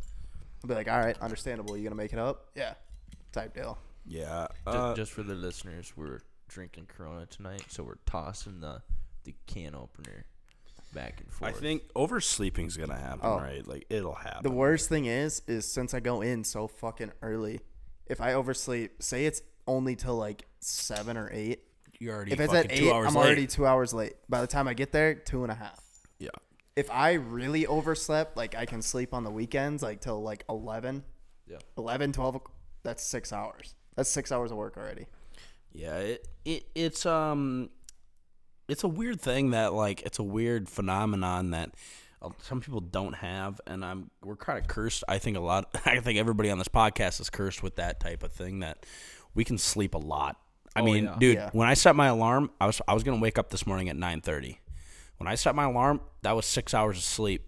[0.63, 1.77] I'll be like, "All right, understandable.
[1.77, 2.75] You gonna make it up?" Yeah,
[3.33, 3.79] type deal.
[4.07, 4.47] yeah.
[4.67, 8.83] Just, Uh, just for the listeners, we're drinking Corona tonight, so we're tossing the
[9.25, 10.25] the can opener
[10.95, 11.49] back and forth.
[11.49, 11.63] I forth.
[11.63, 13.37] think oversleeping's gonna happen, Oh.
[13.39, 13.67] right?
[13.67, 14.43] Like it'll happen.
[14.43, 17.61] The worst thing is, is since I go in so fucking early,
[18.07, 21.65] if I oversleep, say it's only till like seven or eight.
[21.99, 23.27] You're already If it's fucking at two eight, hours I'm late.
[23.27, 24.15] already two hours late.
[24.29, 25.81] By the time I get there, two and a half.
[26.19, 26.31] yeah.
[26.81, 31.05] If I really overslept, like I can sleep on the weekends, like till like 11,
[31.47, 32.41] yeah, 11, 12,
[32.83, 33.75] that's six hours.
[33.97, 35.07] That's six hours of work already.
[35.73, 37.71] Yeah, it, it it's um
[38.69, 41.71] it's a weird thing that like it's a weird phenomenon that
[42.23, 45.05] uh, some people don't have and I'm we're kind of cursed.
[45.09, 48.23] I think a lot I think everybody on this podcast is cursed with that type
[48.23, 48.87] of thing that
[49.35, 50.37] we can sleep a lot.
[50.75, 51.17] I Oh, mean, yeah.
[51.19, 51.51] dude, Yeah.
[51.53, 53.89] when I set my alarm, I was I was going to wake up this morning
[53.91, 54.59] at 9:30.
[55.21, 57.47] When I set my alarm, that was 6 hours of sleep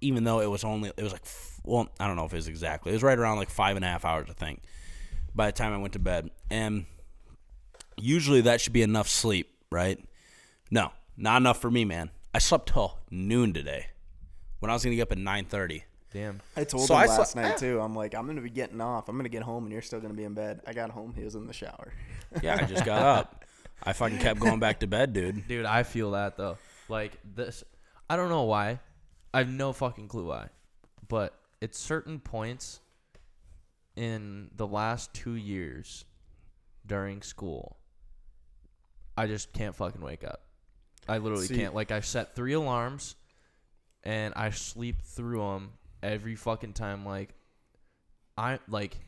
[0.00, 1.22] even though it was only it was like
[1.64, 2.90] well, I don't know if it was exactly.
[2.90, 4.62] It was right around like five and a half hours, I think,
[5.32, 6.28] by the time I went to bed.
[6.50, 6.86] And
[7.96, 9.98] usually that should be enough sleep, right?
[10.72, 12.10] No, not enough for me, man.
[12.34, 13.86] I slept till noon today
[14.58, 15.84] when I was gonna get up at nine thirty.
[16.12, 16.40] Damn.
[16.56, 17.80] I told So him I last slept- night too.
[17.80, 19.08] I'm like, I'm gonna be getting off.
[19.08, 20.62] I'm gonna get home, and you're still gonna be in bed.
[20.66, 21.14] I got home.
[21.16, 21.92] He was in the shower.
[22.42, 23.44] Yeah, I just got up.
[23.84, 25.46] I fucking kept going back to bed, dude.
[25.46, 26.58] Dude, I feel that though.
[26.92, 27.64] Like this,
[28.10, 28.78] I don't know why.
[29.32, 30.48] I have no fucking clue why,
[31.08, 32.80] but at certain points
[33.96, 36.04] in the last two years
[36.86, 37.78] during school,
[39.16, 40.42] I just can't fucking wake up.
[41.08, 41.74] I literally See- can't.
[41.74, 43.16] Like I set three alarms,
[44.02, 45.70] and I sleep through them
[46.02, 47.06] every fucking time.
[47.06, 47.34] Like
[48.36, 48.98] I like.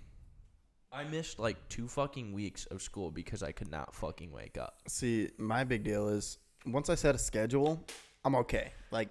[0.90, 4.78] I missed like two fucking weeks of school because I could not fucking wake up.
[4.88, 7.84] See, my big deal is once I set a schedule,
[8.24, 8.72] I'm okay.
[8.90, 9.08] Like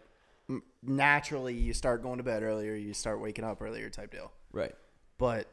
[0.49, 4.31] m- naturally, you start going to bed earlier, you start waking up earlier, type deal.
[4.51, 4.73] Right.
[5.17, 5.47] But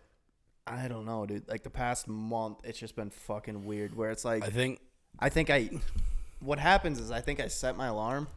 [0.66, 1.48] I don't know, dude.
[1.48, 3.94] Like the past month, it's just been fucking weird.
[3.96, 4.80] Where it's like, I think
[5.18, 5.70] I think I,
[6.40, 8.28] what happens is I think I set my alarm,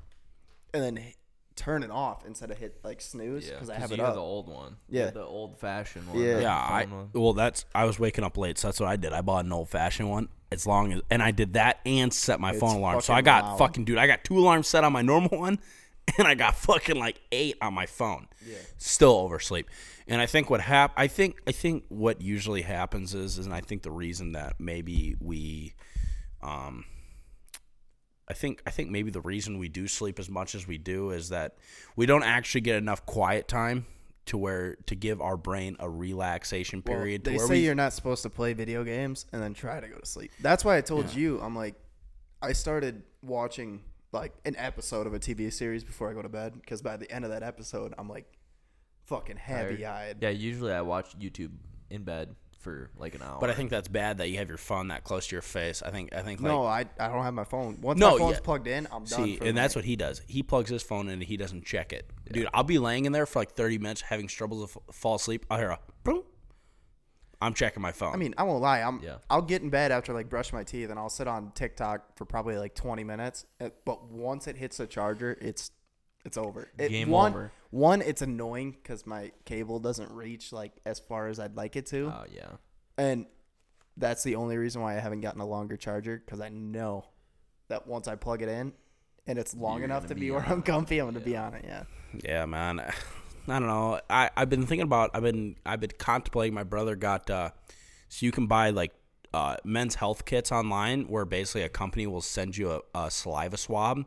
[0.74, 1.14] and then
[1.56, 4.10] turn it off instead of hit like snooze Yeah, because I have you it have
[4.10, 4.16] up.
[4.16, 4.78] the old one.
[4.90, 5.10] Yeah.
[5.12, 6.20] the old fashioned one.
[6.20, 6.32] Yeah.
[6.32, 7.10] not the yeah, I phone one.
[7.14, 9.14] well that's I was waking up late, so that's what I did.
[9.14, 10.30] I bought an old fashioned one.
[10.52, 13.02] As long as and I did that and set my It's phone alarm.
[13.02, 13.58] So I fucking got loud.
[13.60, 15.60] fucking dude, I got two alarms set on my normal one
[16.18, 18.28] and I got fucking like eight on my phone.
[18.46, 18.58] Yeah.
[18.78, 19.68] Still oversleep.
[20.08, 23.56] And I think what hap- I think I think what usually happens is, is and
[23.56, 25.74] I think the reason that maybe we
[26.42, 26.84] um
[28.28, 31.12] I think I think maybe the reason we do sleep as much as we do
[31.12, 31.58] is that
[31.96, 33.86] we don't actually get enough quiet time
[34.26, 37.26] to where to give our brain a relaxation Well, period.
[37.26, 39.80] to they where say we, you're not supposed to play video games and then try
[39.82, 40.32] to go to sleep.
[40.42, 41.42] That's why I told you.
[41.42, 41.76] I'm like,
[42.42, 43.82] I started watching
[44.14, 47.12] like an episode of a TV series before I go to bed because by the
[47.12, 48.26] end of that episode, I'm like,
[49.06, 50.18] fucking heavy eyed.
[50.22, 51.52] Yeah, usually I watch YouTube
[51.90, 53.38] in bed for like an hour.
[53.40, 55.82] but I think that's bad that you have your phone that close to your face.
[55.84, 57.80] I think I think like, No, I, I don't have my phone.
[57.82, 58.42] Once No, my phone's yeah.
[58.44, 59.26] plugged in, I'm done.
[59.26, 60.22] See, and the that's what he does.
[60.28, 62.10] He plugs his phone in and he doesn't check it.
[62.32, 65.16] Dude, I'll be laying in there for like 30 minutes having struggles to f- fall
[65.16, 65.46] asleep.
[65.52, 66.24] I'll hear a boom.
[67.42, 68.14] I'm checking my phone.
[68.14, 68.80] I mean, I won't lie.
[68.80, 69.02] I'm.
[69.04, 69.16] Yeah.
[69.30, 72.24] I'll get in bed after like brush my teeth, and I'll sit on TikTok for
[72.24, 73.46] probably like 20 minutes.
[73.60, 75.70] Uh, But once it hits the charger, it's
[76.26, 76.70] It's over.
[76.78, 77.52] It, Game one, over.
[77.72, 81.86] One, it's annoying because my cable doesn't reach like as far as I'd like it
[81.88, 82.52] to, Oh yeah.
[82.98, 83.26] and
[83.98, 87.06] that's the only reason why I haven't gotten a longer charger because I know
[87.68, 88.74] that once I plug it in
[89.28, 91.54] and it's long You're enough gonna be be where I'm comfy, I'm gonna be on
[91.56, 91.66] it.
[91.68, 91.84] Yeah.
[92.24, 92.80] Yeah, man.
[93.48, 94.00] I don't know.
[94.10, 95.12] I I've been thinking about.
[95.14, 96.54] I've been I've been contemplating.
[96.54, 97.50] My brother got uh,
[98.08, 98.94] so you can buy like
[99.34, 103.58] uh, men's health kits online, where basically a company will send you a, a saliva
[103.58, 104.06] swab.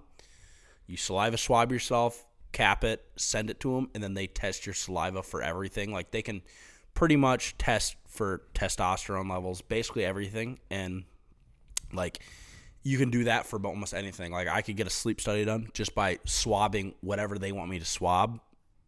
[0.87, 4.75] You saliva swab yourself, cap it, send it to them, and then they test your
[4.75, 5.93] saliva for everything.
[5.93, 6.43] Like they can
[6.95, 11.05] pretty much test for testosterone levels, basically everything, and
[11.93, 12.21] like
[12.83, 14.33] you can do that for almost anything.
[14.33, 17.79] Like I could get a sleep study done just by swabbing whatever they want me
[17.79, 18.41] to swab,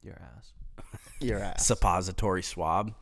[0.02, 0.52] Your ass.
[1.20, 1.66] Your ass.
[1.66, 2.94] suppository swab.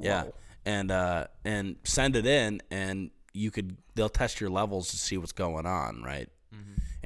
[0.00, 0.26] Yeah.
[0.64, 5.18] And uh and send it in and you could they'll test your levels to see
[5.18, 6.28] what's going on, right?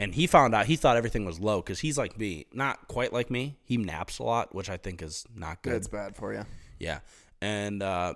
[0.00, 3.12] And he found out he thought everything was low cuz he's like me, not quite
[3.12, 3.58] like me.
[3.64, 5.74] He naps a lot, which I think is not good.
[5.74, 6.44] It's bad for you.
[6.78, 7.00] Yeah.
[7.40, 8.14] And uh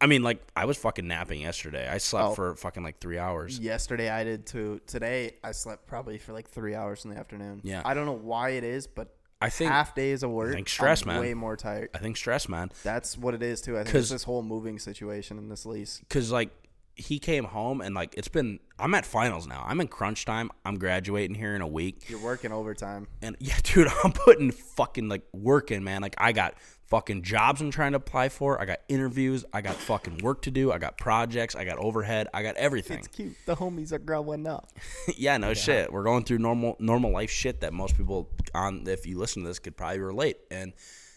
[0.00, 1.88] I mean like I was fucking napping yesterday.
[1.88, 2.34] I slept Oh.
[2.34, 3.58] for fucking like 3 hours.
[3.60, 4.80] Yesterday I did too.
[4.86, 7.60] Today I slept probably for like three hours in the afternoon.
[7.62, 7.82] Yeah.
[7.84, 11.02] I don't know why it is, but I think half days of work, think stress,
[11.02, 11.20] I'm man.
[11.20, 11.90] way more tired.
[11.94, 12.70] I think stress, man.
[12.84, 13.76] That's what it is too.
[13.76, 15.98] I think it's this whole moving situation in this lease.
[16.00, 16.50] because like
[16.94, 19.64] he came home and like it's been i'm at finals now.
[19.66, 20.50] I'm in crunch time.
[20.64, 22.08] I'm graduating here in a week.
[22.10, 23.06] You're working overtime.
[23.22, 26.02] and yeah dude i'm putting fucking like working man.
[26.02, 28.60] Like i got fucking jobs i'm trying to apply for.
[28.60, 29.44] I got interviews.
[29.52, 30.70] I got fucking work to do.
[30.70, 31.54] I got projects.
[31.56, 32.28] I got overhead.
[32.34, 32.98] I got everything.
[32.98, 33.36] It's cute.
[33.46, 34.68] The homies are growing up.
[35.16, 35.92] yeah no shit.
[35.92, 39.48] We're going through normal normal life shit that most people on if you listen to
[39.48, 40.36] this could probably relate.
[40.50, 40.74] And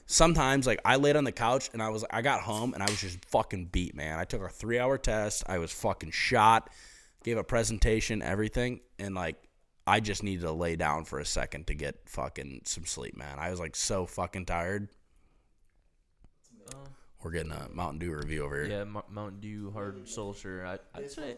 [0.08, 2.86] sometimes like i laid on the couch and i was i got home and i
[2.86, 4.20] was just fucking beat man.
[4.20, 5.44] I took a three hour test.
[5.48, 6.70] I was fucking shot.
[7.24, 8.82] Gave a presentation everything.
[9.00, 9.36] And like
[9.88, 13.38] i just needed to lay down for a second to get fucking some sleep man.
[13.40, 14.90] I was like so fucking tired.
[17.24, 18.78] We're getting a mountain dew review over here.
[18.78, 20.64] Yeah, Mo- Mountain Dew Hard Seltzer.
[20.64, 21.32] I, I'd say,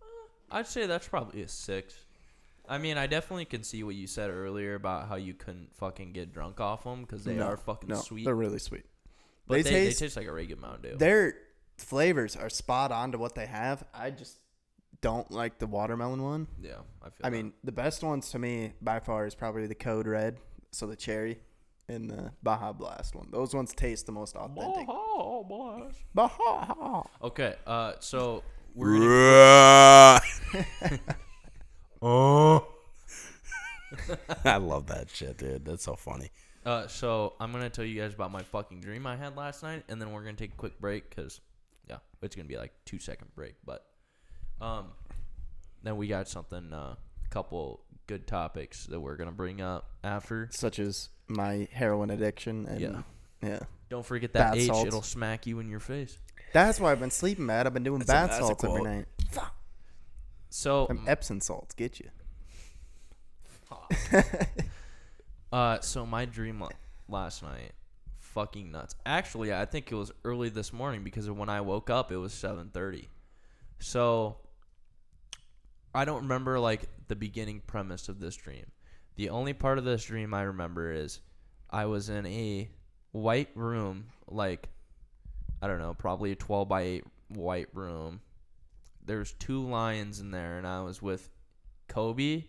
[0.00, 0.04] uh,
[0.52, 1.94] I'd say that's probably a six.
[2.70, 6.12] I mean, I definitely can see what you said earlier about how you couldn't fucking
[6.12, 8.24] get drunk off them because they No, are fucking no, sweet.
[8.24, 8.84] They're really sweet.
[9.48, 10.96] but they they, taste- they taste like a regular Mountain Dew.
[10.96, 11.34] Their
[11.76, 13.82] flavors are spot on to what they have.
[13.92, 14.38] I just
[15.00, 16.46] don't like the watermelon one.
[16.62, 17.12] yeah, I feel.
[17.24, 17.36] I that.
[17.36, 20.36] mean, the best ones to me by far is probably the Code Red,
[20.70, 21.40] so the cherry,
[21.88, 23.28] and the Baja Blast one.
[23.32, 24.86] Those ones taste the most authentic.
[26.14, 27.02] Baja.
[27.22, 27.56] okay.
[27.66, 28.42] Uh, so
[28.74, 30.20] we're gonna
[32.02, 32.66] oh.
[34.44, 35.64] I love that shit, dude.
[35.64, 36.30] That's so funny.
[36.64, 39.84] Uh, so I'm gonna tell you guys about my fucking dream I had last night,
[39.88, 41.40] and then we're gonna take a quick break because,
[41.88, 43.54] yeah, it's gonna be like two second break.
[43.64, 43.84] But,
[44.60, 44.86] um,
[45.82, 46.98] then we got something, a
[47.30, 50.48] couple good topics that we're gonna bring up after.
[50.52, 53.02] Such as my heroin addiction and Yeah.
[53.42, 53.60] yeah.
[53.88, 54.86] Don't forget that Bath H; salts.
[54.86, 56.16] it'll smack you in your face.
[56.52, 57.66] That's why I've been sleeping bad.
[57.66, 58.86] I've been doing That's a- bath that's a salts every quote.
[58.88, 59.06] night.
[60.50, 62.10] So, Them Epsom salts get you.
[65.52, 66.68] uh, so my dream la-
[67.08, 67.72] last night,
[68.18, 68.94] fucking nuts.
[69.06, 72.32] Actually, I think it was early this morning because when I woke up, it was
[72.32, 73.08] 7:30.
[73.78, 74.36] So
[75.94, 78.66] I don't remember like the beginning premise of this dream.
[79.16, 81.20] The only part of this dream I remember is
[81.70, 82.68] I was in a
[83.12, 84.68] white room, like
[85.62, 88.20] I don't know, probably a 12 by 8 white room.
[89.10, 91.30] There's two lions in there, and I was with
[91.88, 92.44] Kobe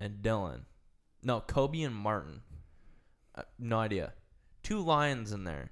[0.00, 0.62] and Dylan.
[1.22, 2.40] No, Kobe and Martin.
[3.36, 4.12] Uh, no idea.
[4.64, 5.70] Two lions in there.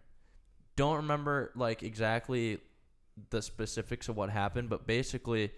[0.76, 2.60] Don't remember like exactly
[3.30, 5.50] the specifics of what happened, but basically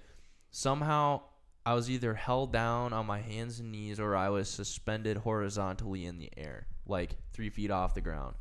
[0.51, 1.21] somehow
[1.67, 6.07] I was either held down on my hands and knees or I was suspended horizontally
[6.07, 8.37] in the air, like three feet off the ground.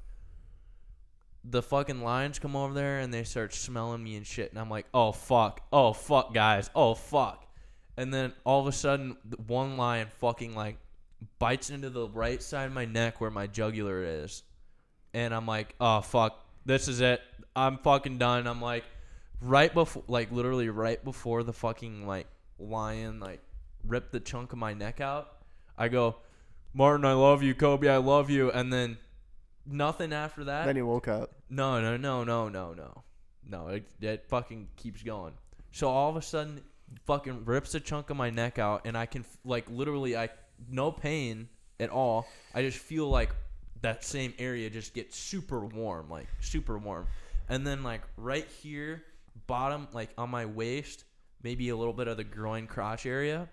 [1.43, 4.69] The fucking lions come over there and they start smelling me and shit, and I'm
[4.69, 7.47] like, oh fuck, oh fuck, guys, oh fuck.
[7.97, 10.77] And then all of a sudden, one lion fucking like
[11.39, 14.43] bites into the right side of my neck where my jugular is.
[15.13, 17.21] And I'm like, oh fuck, this is it.
[17.56, 18.47] I'm fucking done.
[18.47, 18.86] I'm like,
[19.41, 22.27] right before, like literally right before the fucking like
[22.60, 23.41] lion like
[23.88, 25.32] ripped the chunk of my neck out.
[25.77, 26.17] I go,
[26.73, 27.56] Martin, I love you.
[27.56, 28.51] Kobe, I love you.
[28.51, 28.97] And then
[29.65, 30.65] nothing after that.
[30.65, 31.32] then he woke up.
[31.50, 33.04] No, no, no, no, no, no.
[33.47, 35.34] No, it, it fucking keeps going.
[35.71, 36.62] So all of a sudden,
[37.06, 40.30] fucking rips a chunk of my neck out, and I can, like, literally, I,
[40.69, 42.28] no pain at all.
[42.54, 43.32] I just feel like
[43.82, 47.08] that same area just gets super warm, like, super warm.
[47.50, 49.04] And then, like, right here,
[49.47, 51.04] bottom, like, on my waist,
[51.43, 53.50] maybe a little bit of the groin crotch area,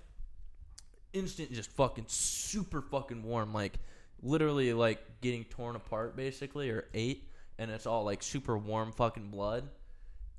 [1.12, 3.78] instant, just fucking super fucking warm, like
[4.22, 7.28] literally like getting torn apart basically or ate,
[7.58, 9.68] and it's all like super warm fucking blood.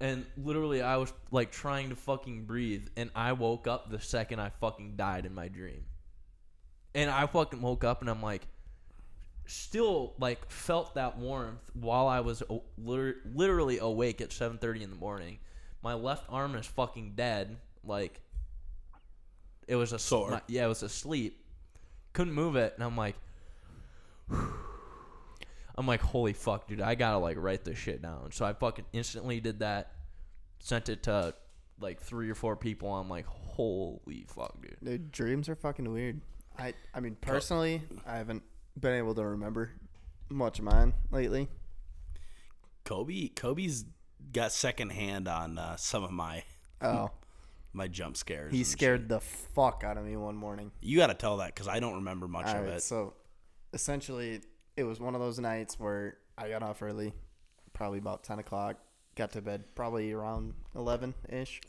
[0.01, 4.39] And literally, I was like trying to fucking breathe, and I woke up the second
[4.39, 5.83] I fucking died in my dream.
[6.95, 8.47] And I fucking woke up, and I'm like,
[9.45, 14.89] still like felt that warmth while I was o- liter- literally awake at 7:30 in
[14.89, 15.39] the morning.
[15.83, 17.57] My left arm is fucking dead.
[17.83, 18.21] Like
[19.67, 20.31] it was a Sore.
[20.31, 21.43] my- yeah, it was asleep.
[22.13, 23.15] Couldn't move it, and I'm like,
[25.75, 26.81] I'm like, holy fuck, dude!
[26.81, 28.31] I gotta like write this shit down.
[28.31, 29.91] So I fucking instantly did that.
[30.59, 31.33] Sent it to
[31.79, 32.93] like three or four people.
[32.93, 34.77] I'm like, holy fuck, dude.
[34.83, 36.19] Dude, dreams are fucking weird.
[36.57, 38.43] I I mean personally, I haven't
[38.77, 39.71] been able to remember
[40.29, 41.47] much of mine lately.
[42.83, 43.85] Kobe Kobe's
[44.33, 46.43] got second hand on uh, some of my
[46.81, 47.11] Oh,
[47.73, 48.51] my jump scares.
[48.51, 49.09] he scared shit.
[49.09, 50.71] the fuck out of me one morning.
[50.81, 52.81] You got to tell that because I don't remember much All of right, it.
[52.83, 53.13] so
[53.73, 54.41] essentially,
[54.75, 57.13] it was one of those nights where I got off early,
[57.73, 58.77] probably about ten o'clock.
[59.15, 61.61] Got to bed probably around eleven ish,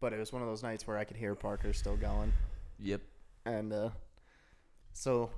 [0.00, 2.32] but it was one of those nights where I could hear Parker still going.
[2.80, 3.00] Yep.
[3.46, 3.90] And uh,
[4.92, 5.30] so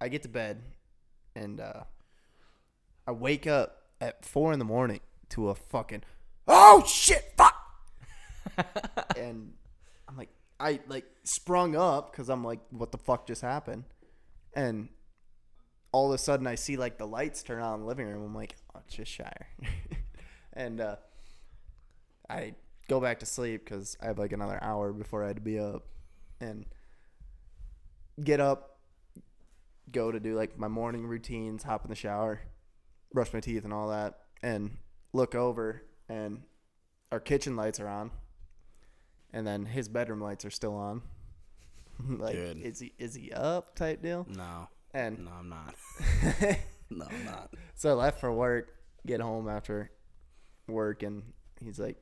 [0.00, 0.62] I get to bed
[1.34, 1.84] and uh,
[3.06, 6.02] I wake up at four in the morning to a fucking
[6.46, 7.54] oh shit fuck,
[9.16, 9.52] and
[10.08, 13.84] I'm like I like sprung up because I'm like what the fuck just happened,
[14.54, 14.88] and
[15.92, 18.24] all of a sudden I see like the lights turn on in the living room.
[18.24, 19.48] I'm like oh it's just Shire,
[20.52, 20.96] and uh,
[22.28, 22.54] I
[22.88, 25.58] go back to sleep because I have like another hour before I had to be
[25.58, 25.86] up,
[26.40, 26.66] and
[28.22, 28.78] get up,
[29.92, 32.40] go to do like my morning routines, hop in the shower,
[33.12, 34.76] brush my teeth and all that, and
[35.12, 36.42] look over and
[37.12, 38.10] our kitchen lights are on,
[39.32, 41.02] and then his bedroom lights are still on.
[42.08, 42.58] like, Good.
[42.58, 44.26] is he is he up type deal?
[44.28, 45.74] no, And no, I'm not.
[46.90, 47.54] no, I'm not.
[47.74, 48.74] so I left for work,
[49.06, 49.90] get home after
[50.66, 51.22] work, and
[51.62, 51.96] he's like,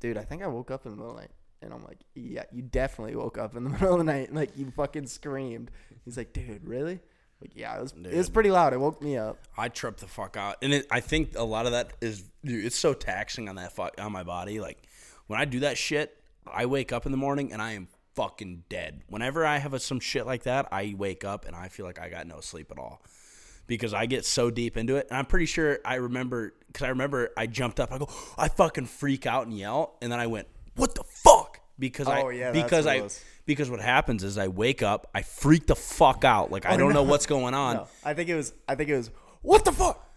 [0.00, 1.30] dude, I think I woke up in the middle of the night.
[1.60, 4.32] And I'm like, yeah, you definitely woke up in the middle of the night.
[4.32, 5.70] Like, you fucking screamed.
[6.04, 7.00] He's like, dude, really?
[7.40, 8.72] Like, yeah, it was, it was pretty loud.
[8.72, 9.38] It woke me up.
[9.56, 12.64] I tripped the fuck out, and it, I think a lot of that is dude,
[12.64, 14.60] it's so taxing on that fuck on my body.
[14.60, 14.82] Like
[15.26, 18.64] when I do that shit, I wake up in the morning and I am fucking
[18.68, 19.02] dead.
[19.08, 22.00] Whenever I have a, some shit like that, I wake up and I feel like
[22.00, 23.00] I got no sleep at all
[23.68, 25.06] because I get so deep into it.
[25.08, 27.92] And I'm pretty sure I remember because I remember I jumped up.
[27.92, 31.60] I go, I fucking freak out and yell, and then I went, "What the fuck?"
[31.78, 33.08] Because I Oh, yeah, because I
[33.46, 36.78] because what happens is I wake up, I freak the fuck out, like I oh,
[36.78, 37.76] don't know what's going on.
[37.76, 40.07] No, I think it was, I think it was, what the fuck?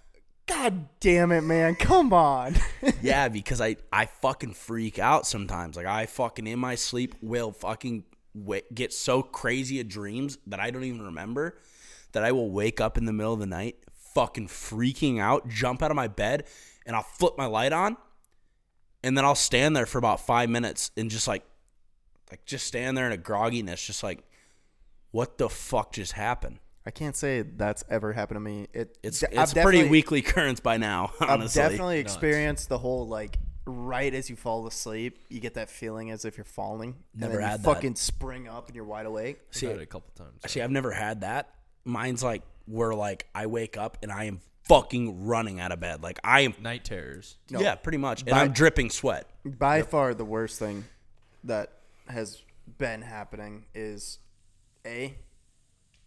[0.52, 1.76] God damn it, man.
[1.76, 2.56] Come on.
[3.02, 5.76] Yeah, because I I fucking freak out sometimes.
[5.76, 8.04] Like I fucking in my sleep will fucking
[8.38, 11.58] w- get so crazy at dreams that I don't even remember
[12.12, 13.78] that I will wake up in the middle of the night
[14.14, 16.44] fucking freaking out, jump out of my bed,
[16.86, 17.98] and I'll flip my light on,
[19.04, 21.44] and then I'll stand there for about five minutes and just like
[22.30, 24.24] like just stand there in a grogginess, just like
[25.12, 26.60] what the fuck just happened.
[26.86, 28.67] I can't say that's ever happened to me.
[28.74, 31.12] It, It's de- it's I've pretty weekly occurrence by now.
[31.22, 32.13] Honestly, I've definitely Nuts.
[32.13, 36.38] experienced the whole like right as you fall asleep, you get that feeling as if
[36.38, 36.96] you're falling.
[37.13, 37.74] Never and then had you that.
[37.76, 39.39] fucking spring up and you're wide awake.
[39.56, 40.41] I've had it a couple times.
[40.48, 41.54] See, I've never had that.
[41.86, 46.02] Mine's like where like I wake up and I am fucking running out of bed.
[46.02, 47.38] Like I am Night terrors.
[47.50, 48.22] Yeah, pretty much.
[48.22, 49.28] And By- I'm dripping sweat.
[49.46, 50.86] By far the worst thing
[51.44, 51.74] that
[52.08, 52.41] has
[52.80, 54.17] been happening is
[54.86, 55.13] a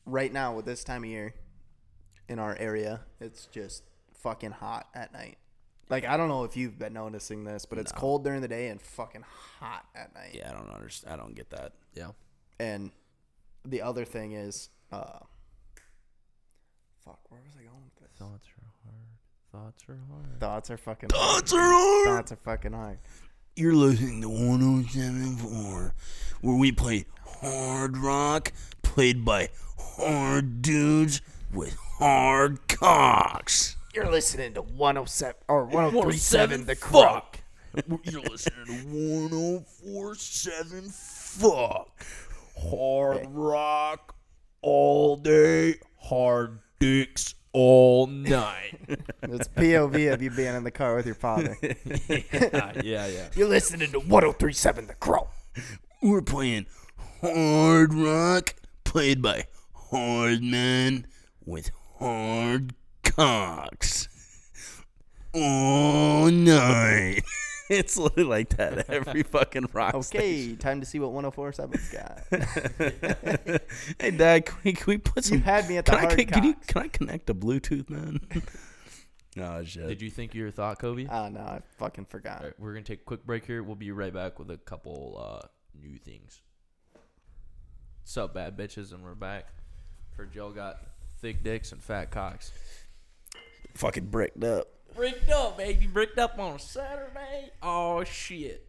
[0.07, 1.35] right now with this time of year
[2.29, 5.39] in our area, it's just fucking hot at night.
[5.91, 8.69] Like I don't know if you've been noticing this, but it's cold during the day
[8.69, 9.25] and fucking
[9.61, 10.35] hot at night.
[10.35, 11.13] Yeah, I don't understand.
[11.13, 11.73] I don't get that.
[11.95, 12.11] Yeah.
[12.59, 12.91] And
[13.65, 15.19] the other thing is, uh,
[17.05, 18.19] fuck, where was I going with this?
[18.19, 19.05] Thoughts are hard.
[19.53, 20.41] Thoughts are hard.
[20.41, 21.09] Thoughts are fucking.
[21.11, 22.07] Thoughts are hard.
[22.07, 22.99] Thoughts are fucking hard.
[23.57, 25.95] You're listening to 1074,
[26.41, 28.53] where we play hard rock
[28.95, 31.21] played by hard dudes
[31.53, 33.77] with hard cocks.
[33.93, 37.41] You're listening to 107 or 1037 The oh Croc.
[38.05, 42.07] You're listening to 1047 Fuck.
[42.57, 44.15] Hard rock
[44.63, 48.79] all day, hard dicks all night.
[49.23, 51.57] It's POV of you being in the car with your father.
[51.63, 53.29] yeah, yeah, yeah.
[53.35, 55.33] You're listening to 1037 The Croc.
[56.01, 56.67] We're playing
[57.21, 58.55] hard rock
[58.95, 59.45] played by
[59.91, 61.05] hard men
[61.45, 62.73] with hard
[63.03, 64.09] cocks
[65.35, 67.21] all night.
[67.69, 73.63] it's literally like that every fucking rock Okay, time to see what 1047's got.
[74.01, 75.39] hey, Dad, can we, can we put some?
[75.39, 77.35] You had me at the can I, hard can, can you can I connect a
[77.35, 78.21] Bluetooth, man?
[79.41, 79.89] oh shit.
[79.89, 81.09] Did you think you were thought, Kobe?
[81.11, 82.39] Oh no, I fucking forgot.
[82.39, 83.65] All right, we're gonna take a quick break here.
[83.65, 85.49] We'll be right back with a couple uh,
[85.83, 86.43] new things.
[88.17, 88.93] Up, bad bitches?
[88.93, 89.47] And we're back.
[90.17, 90.79] Heard y'all got
[91.21, 92.53] thick dicks and fat cocks.
[93.75, 94.69] fucking bricked up?
[94.95, 95.89] Bricked up, baby.
[95.89, 97.51] Bricked up on a Saturday.
[97.61, 98.69] Oh shit.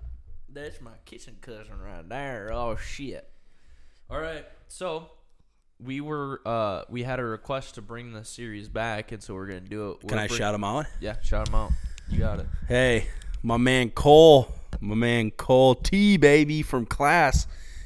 [0.52, 2.50] That's my kissing cousin right there.
[2.52, 3.30] Oh shit.
[4.10, 4.46] All right.
[4.68, 5.12] So
[5.80, 9.46] we were uh we had a request to bring the series back, and so we're
[9.46, 10.08] gonna do it.
[10.08, 10.88] Can I bring- shout him out?
[11.00, 11.72] Yeah, shout him out.
[12.10, 12.48] You got it.
[12.68, 13.10] Hey,
[13.44, 17.46] my man Cole, my man Cole T, baby from class.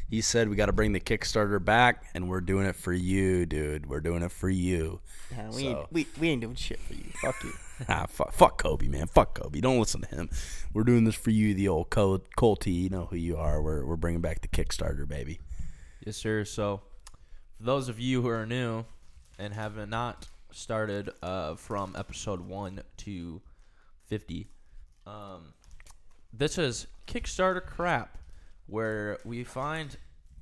[0.10, 3.46] He said we got to bring the Kickstarter back, and we're doing it for you,
[3.46, 3.86] dude.
[3.86, 5.02] We're doing it for you.
[5.32, 7.04] Yeah, we, So- ain't, we we ain't doing shit for you.
[7.22, 7.54] Fuck you.
[7.90, 9.08] ah, fuck, fuck Kobe, man.
[9.08, 9.62] Fuck Kobe.
[9.62, 10.30] Don't listen to him.
[10.74, 13.62] We're doing this for you, the old Cole, Cole You know who you are.
[13.62, 15.40] We're we're bringing back the Kickstarter, baby.
[16.06, 16.44] Yes, sir.
[16.44, 16.82] So,
[17.58, 18.86] for those of you who are new
[19.38, 23.42] and have not started uh, from episode one to
[24.08, 24.48] fifty,
[25.06, 25.54] um,
[26.34, 28.18] this is Kickstarter crap,
[28.70, 29.98] where we find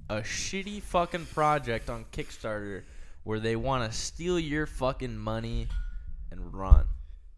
[0.09, 2.83] a shitty fucking project on Kickstarter
[3.23, 5.67] where they want to steal your fucking money
[6.31, 6.85] and run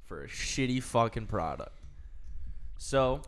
[0.06, 1.76] for a shitty fucking product.
[2.78, 3.22] So,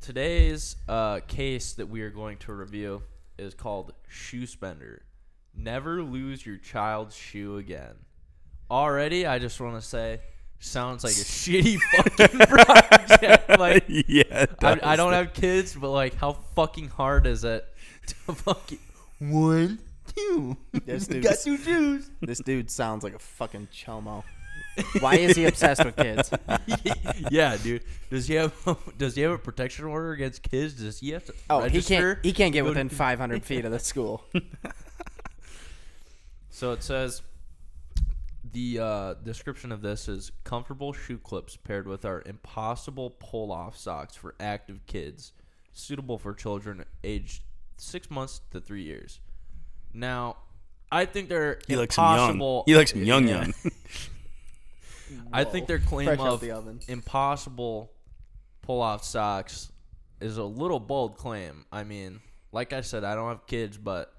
[0.00, 3.02] today's uh, case that we are going to review
[3.38, 5.02] is called Shoe Spender.
[5.54, 7.94] Never lose your child's shoe again.
[8.70, 10.20] Already, I just want to say,
[10.62, 13.48] sounds like a shitty fucking project.
[13.58, 17.64] Like, yeah, I, I don't have kids, but like, how fucking hard is it
[18.06, 18.78] to fucking
[19.18, 19.78] one,
[20.16, 20.56] two?
[20.84, 22.10] This dude, Got two shoes.
[22.20, 24.24] this dude sounds like a fucking chomo.
[25.00, 26.30] Why is he obsessed with kids?
[27.30, 27.82] yeah, dude.
[28.10, 28.54] Does he have
[28.96, 30.74] Does he have a protection order against kids?
[30.74, 32.18] Does he have to Oh, he can't.
[32.22, 34.24] He can't get within 500 feet of the school.
[36.50, 37.22] So it says
[38.52, 43.76] the uh, description of this is comfortable shoe clips paired with our impossible pull off
[43.76, 45.32] socks for active kids,
[45.72, 47.42] suitable for children aged
[47.78, 49.20] six months to three years.
[49.94, 50.36] Now,
[50.90, 52.14] I think they're He likes him young.
[52.14, 52.64] impossible.
[52.66, 53.42] He likes him young, Yeah.
[53.44, 53.54] young.
[55.32, 57.92] I think their claim Fresh of the impossible
[58.62, 59.70] pull off socks
[60.20, 61.64] is a little bold claim.
[61.72, 62.20] I mean,
[62.52, 64.12] like I said, I don't have kids, but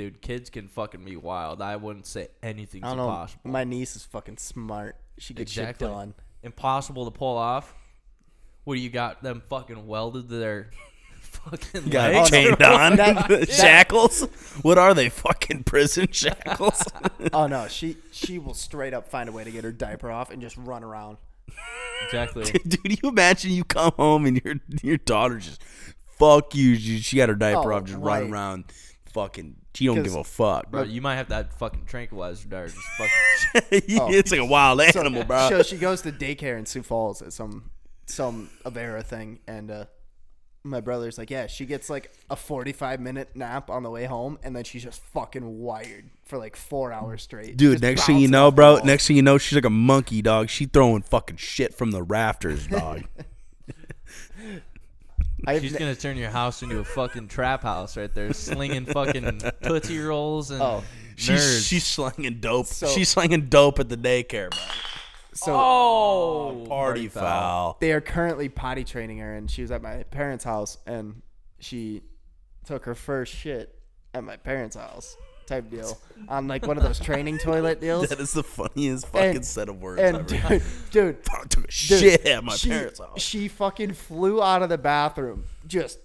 [0.00, 1.60] dude, kids can fucking be wild.
[1.60, 3.04] I wouldn't say anything's I don't know.
[3.08, 3.50] impossible.
[3.50, 4.96] My niece is fucking smart.
[5.18, 5.86] She gets Exactly.
[5.86, 6.14] shit done.
[6.42, 7.74] Impossible to pull off.
[8.64, 10.70] What do you got them fucking welded to their
[11.20, 12.30] fucking Got legs?
[12.30, 14.22] chained on That- shackles.
[14.62, 15.10] What are they?
[15.10, 16.82] Fucking prison shackles.
[17.34, 20.30] Oh no, she she will straight up find a way to get her diaper off
[20.30, 21.18] and just run around.
[22.06, 22.44] Exactly.
[22.44, 25.62] Dude, do you imagine you come home and your your daughter just
[26.18, 26.76] fuck you.
[26.76, 28.18] She, she got her diaper Oh, off, just right.
[28.20, 28.64] running around.
[29.12, 30.90] Fucking, she don't give a fuck, Bro, bro.
[30.90, 32.72] you might have that fucking tranquilizer dart.
[32.72, 35.48] Just fucking, it's like a wild So, animal, bro.
[35.48, 37.70] So she goes to daycare in Sioux Falls at some
[38.06, 39.84] some Avera thing, and uh,
[40.64, 44.04] my brother's like, yeah, she gets like a forty five minute nap on the way
[44.06, 47.56] home, and then she's just fucking wired for like four hours straight.
[47.56, 48.84] Dude, Just next thing you bouncing know, off the bro, walls.
[48.84, 50.48] next thing you know, she's like a monkey, dog.
[50.48, 53.04] She throwing fucking shit from the rafters, dog.
[55.46, 58.84] I've she's ne- gonna turn your house into a fucking trap house right there, slinging
[58.86, 60.82] fucking tootsie rolls and Oh,
[61.16, 61.68] she's nerds.
[61.68, 62.66] she's slinging dope.
[62.66, 64.58] So- she's slinging dope at the daycare, bro.
[65.34, 67.76] so oh, Party foul.
[67.80, 71.22] they are currently potty training her, and she was at my parents' house, and
[71.58, 72.02] she
[72.64, 73.78] took her first shit
[74.14, 75.16] at my parents' house,
[75.50, 75.98] type deal,
[76.28, 78.08] on like one of those training toilet deals.
[78.08, 80.58] That is the funniest fucking And- set of words And ever.
[80.58, 83.20] dude, dude, I took a Dude, shit at my she, parents' house.
[83.20, 85.98] She fucking flew out of the bathroom, just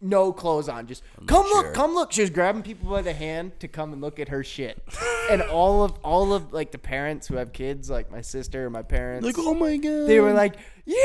[0.00, 0.86] no clothes on.
[0.86, 1.62] Just come sure.
[1.64, 2.12] look, come look.
[2.12, 4.82] She was grabbing people by the hand to come and look at her shit,
[5.30, 8.82] and all of all of like the parents who have kids, like my sister, my
[8.82, 10.06] parents, Like, oh my god.
[10.06, 10.96] they were like, yeah,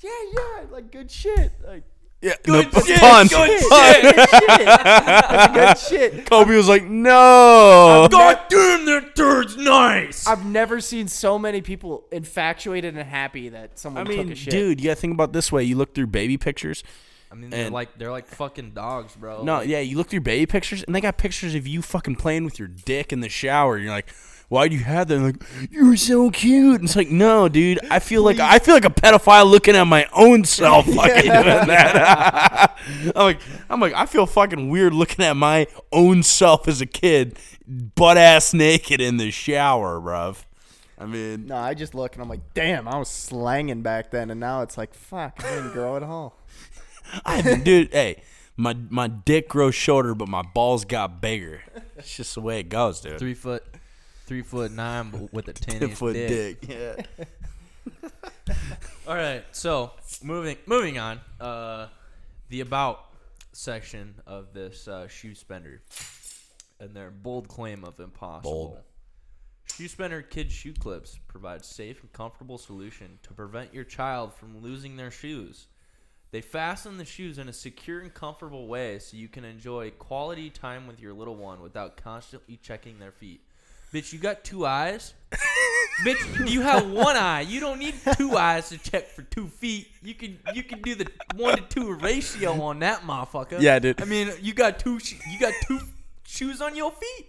[0.00, 1.82] yeah, yeah, like good shit, like.
[2.22, 3.26] Yeah, Good no, shit, pun.
[3.26, 4.00] good pun.
[4.00, 6.26] shit, good shit, That's good shit.
[6.30, 8.08] Kobe was like, no.
[8.10, 10.26] God damn, that dirt's nice.
[10.26, 14.36] I've never seen so many people infatuated and happy that someone I mean, took a
[14.36, 14.50] shit.
[14.52, 15.64] dude, you gotta think about it this way.
[15.64, 16.82] You look through baby pictures.
[17.30, 19.42] I mean, they're And- like they're like fucking dogs, bro.
[19.42, 22.44] No, yeah, you look through baby pictures, and they got pictures of you fucking playing
[22.44, 23.78] with your dick in the shower.
[23.78, 24.08] You're like,
[24.52, 25.14] why'd you have that?
[25.16, 26.76] And like, you're so cute.
[26.76, 29.84] And it's like, no, dude, I feel like I feel like a pedophile looking at
[29.84, 32.78] my own self fucking doing that.
[33.16, 33.40] I'm like,
[33.70, 38.18] I'm like, I feel fucking weird looking at my own self as a kid, butt
[38.18, 40.44] ass naked in the shower, bruv.
[40.98, 44.30] I mean, No, I just look and I'm like, damn, I was slanging back then,
[44.30, 46.38] and now it's like, fuck, I didn't grow at all.
[47.24, 47.90] I haven't, dude.
[47.92, 48.22] Hey,
[48.56, 51.62] my my dick grows shorter, but my balls got bigger.
[51.96, 53.18] It's just the way it goes, dude.
[53.18, 53.64] Three foot,
[54.26, 56.60] three foot nine but with a ten inch foot dick.
[56.60, 57.06] dick.
[57.16, 58.54] Yeah.
[59.06, 59.92] All right, so
[60.22, 61.20] moving moving on.
[61.40, 61.88] Uh,
[62.48, 63.06] the about
[63.52, 65.82] section of this uh, shoe spender,
[66.80, 68.50] and their bold claim of impossible.
[68.50, 68.78] Bold.
[69.76, 74.60] Shoe spender Kids shoe clips provide safe and comfortable solution to prevent your child from
[74.60, 75.66] losing their shoes.
[76.30, 80.50] They fasten the shoes in a secure and comfortable way so you can enjoy quality
[80.50, 83.42] time with your little one without constantly checking their feet.
[83.92, 85.14] Bitch, you got two eyes?
[86.04, 87.42] Bitch, you have one eye.
[87.42, 89.88] You don't need two eyes to check for two feet.
[90.02, 93.60] You can you can do the one to two ratio on that motherfucker.
[93.60, 94.00] Yeah, dude.
[94.00, 95.78] I mean, you got two sh- you got two
[96.24, 97.28] shoes on your feet.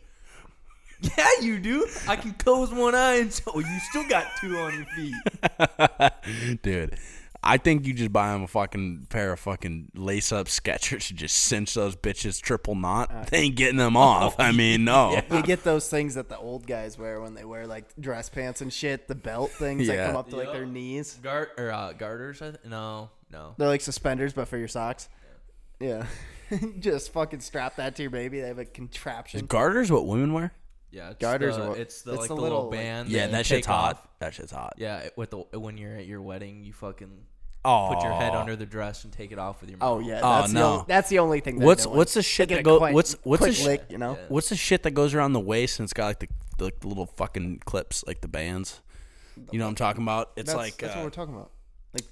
[1.17, 1.85] Yeah, you do.
[2.07, 6.61] I can close one eye and so you still got two on your feet.
[6.61, 6.97] dude.
[7.43, 11.19] I think you just buy him a fucking pair of fucking lace up Skechers and
[11.19, 13.27] just cinch those bitches triple knot.
[13.27, 14.35] They ain't getting them off.
[14.39, 15.21] I mean, no.
[15.31, 18.61] You get those things that the old guys wear when they wear like dress pants
[18.61, 21.19] and shit, the belt things that come up to like their knees.
[21.21, 22.41] Guard or uh, garters?
[22.41, 23.55] I th- no, no.
[23.57, 25.09] They're like suspenders, but for your socks.
[25.79, 26.05] Yeah.
[26.79, 28.39] Just fucking strap that to your baby.
[28.41, 29.41] They have a contraption.
[29.41, 30.53] Is Garters what women wear?
[30.91, 33.09] Yeah, it's Garters the, are it's the it's like the the, little, little, like- band.
[33.09, 33.95] Yeah, you that shit's take hot.
[33.95, 34.07] off.
[34.19, 34.75] That shit's hot.
[34.77, 37.25] Yeah, with the when you're at your wedding, you fucking
[37.65, 39.79] Oh, put your head under the dress and take it off with your.
[39.79, 39.89] Mouth.
[39.89, 40.07] Oh mouth.
[40.07, 40.71] yeah, Oh, that's the no.
[40.73, 41.59] only, that's the only thing.
[41.59, 42.77] They're What's what's the shit that get a go?
[42.79, 44.13] quick- What's what's the quick sh- lick, you know?
[44.19, 44.25] Yeah.
[44.29, 46.27] What's the shit that goes around the waist and it's got like the
[46.63, 48.81] like the little fucking clips, like the bands?
[49.51, 50.31] You know what I'm talking about?
[50.35, 51.51] It's That's, like that's uh, what we're talking about.
[51.93, 52.03] Like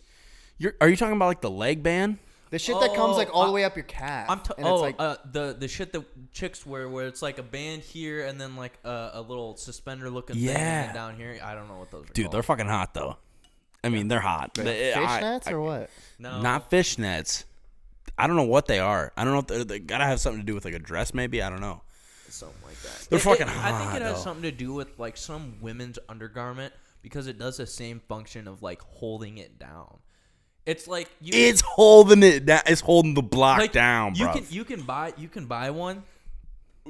[0.58, 0.74] you're.
[0.82, 2.18] Are you talking about like the leg band?
[2.50, 4.30] the shit that comes Oh, like all the way up your calf.
[4.30, 7.22] I'm t- and oh it's like uh, the the shit that chicks wear where it's
[7.22, 10.88] like a band here and then like a, a little suspender looking thing Yeah.
[10.88, 11.40] then down here.
[11.44, 12.14] I don't know what those are.
[12.14, 12.34] Dude, called.
[12.34, 13.18] they're fucking hot though.
[13.84, 14.54] I mean, they're hot.
[14.54, 15.90] They- eh, I- fishnets I- or what?
[16.20, 17.46] no Not fishnets.
[18.18, 19.12] I don't know what they are.
[19.18, 21.14] I don't know if they're, they gotta have something to do with like a dress,
[21.14, 21.42] maybe.
[21.42, 21.82] I don't know.
[22.30, 23.08] something like that.
[23.10, 24.24] They're It- fucking it- I think hot, it has though.
[24.24, 28.62] something to do with like some women's undergarment because it does the same function of
[28.64, 29.98] like holding it down.
[30.66, 32.62] It's like you It's holding it down.
[32.68, 34.34] It's holding the block like, down, You bro.
[34.36, 36.04] can you can buy you can buy one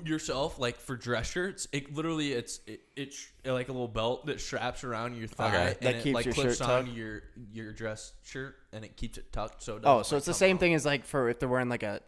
[0.05, 1.67] yourself like for dress shirts.
[1.71, 5.67] It literally it's it, it's like a little belt that straps around your thigh Okay.
[5.67, 6.95] and That it keeps like your clips shirt on tucked?
[6.97, 10.17] your your dress shirt and it keeps it tucked so it Oh, doesn't, so like,
[10.19, 10.59] it's the come same out.
[10.61, 11.99] thing as like for if they're wearing like a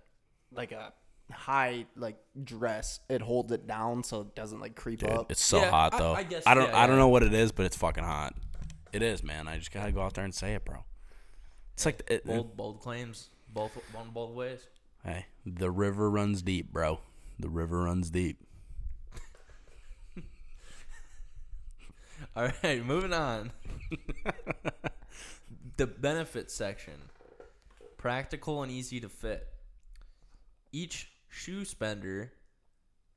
[0.54, 0.94] like a
[1.32, 5.32] high like dress, it holds it down so it doesn't like creep Dude, up.
[5.32, 6.14] it's so Yeah, hot I- though.
[6.14, 6.70] I guess- I don't.
[6.70, 7.02] yeah, I don't yeah.
[7.02, 8.34] know what it is, but it's fucking hot.
[8.94, 9.48] It is, man.
[9.48, 10.86] I just gotta go out there and say it, bro.
[11.74, 14.68] It's like it, bold bold claims both one both ways.
[15.04, 17.00] hey, the river runs deep, bro.
[17.40, 18.40] The river runs deep.
[22.36, 23.52] All right, moving on.
[25.78, 26.94] the benefits section.
[27.98, 29.48] Practical and easy to fit.
[30.72, 32.32] Each shoe spender.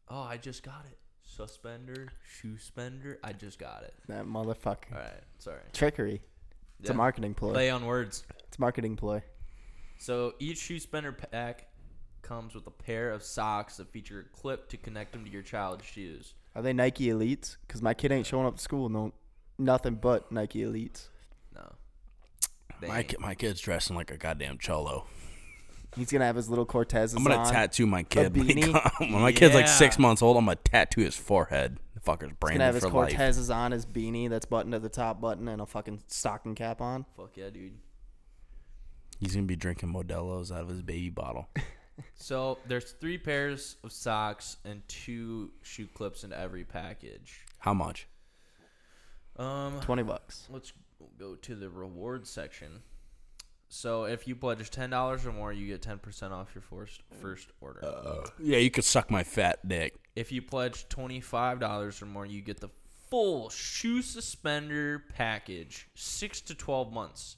[0.09, 0.99] Oh, I just got it.
[1.23, 3.19] Suspender, shoe spender.
[3.23, 3.95] I just got it.
[4.09, 4.93] that motherfucker.
[4.93, 5.61] All right, sorry.
[5.73, 6.21] Trickery.
[6.81, 7.53] It's a marketing ploy.
[7.53, 8.25] Play on words.
[8.47, 9.23] It's a marketing ploy.
[9.99, 11.69] So each shoe spender pack
[12.27, 15.43] comes with a pair of socks that feature a clip to connect them to your
[15.43, 16.35] child's shoes.
[16.55, 17.57] Are they Nike Elites?
[17.67, 18.89] Because my kid ain't showing up to school.
[18.89, 19.13] No,
[19.59, 21.09] nothing but Nike Elites.
[21.55, 21.75] No.
[22.81, 23.09] They My ain't.
[23.09, 25.07] ki- my kid's dressing like a goddamn cholo.
[25.97, 27.53] He's gonna have his little Cortezes I'm gonna on.
[27.53, 28.37] tattoo my kid.
[28.37, 29.73] Like, when my kid's like Yeah.
[29.73, 31.79] six months old, I'm gonna tattoo his forehead.
[31.95, 33.15] The fucker's He's branded gonna have his for life.
[33.15, 36.81] Cortezes on, his beanie that's buttoned to the top button, and a fucking stocking cap
[36.83, 37.07] on.
[37.17, 37.79] Fuck yeah, dude.
[39.21, 41.49] He's gonna be drinking Modelo's out of his baby bottle.
[42.15, 47.41] So there's three pairs of socks and two shoe clips in every package.
[47.59, 48.07] How much?
[49.37, 50.47] Um, Twenty bucks.
[50.51, 50.73] let's
[51.19, 52.83] go to the reward section.
[53.69, 57.03] So if you pledge ten dollars or more, you get ten percent off your first
[57.21, 57.81] first order.
[58.39, 59.95] Yeah, you could suck my fat dick.
[60.15, 62.71] if you pledge twenty five dollars or more, you get the
[63.11, 67.37] full shoe suspender package, six to twelve months.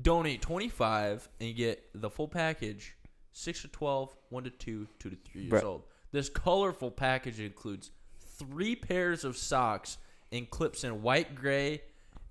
[0.00, 2.94] Donate twenty five and you get the full package,
[3.34, 5.64] six to 12, 1 to two, two to three years Bruh.
[5.64, 5.82] old.
[6.12, 7.90] This colorful package includes
[8.38, 9.98] three pairs of socks
[10.32, 11.82] and clips in white, gray,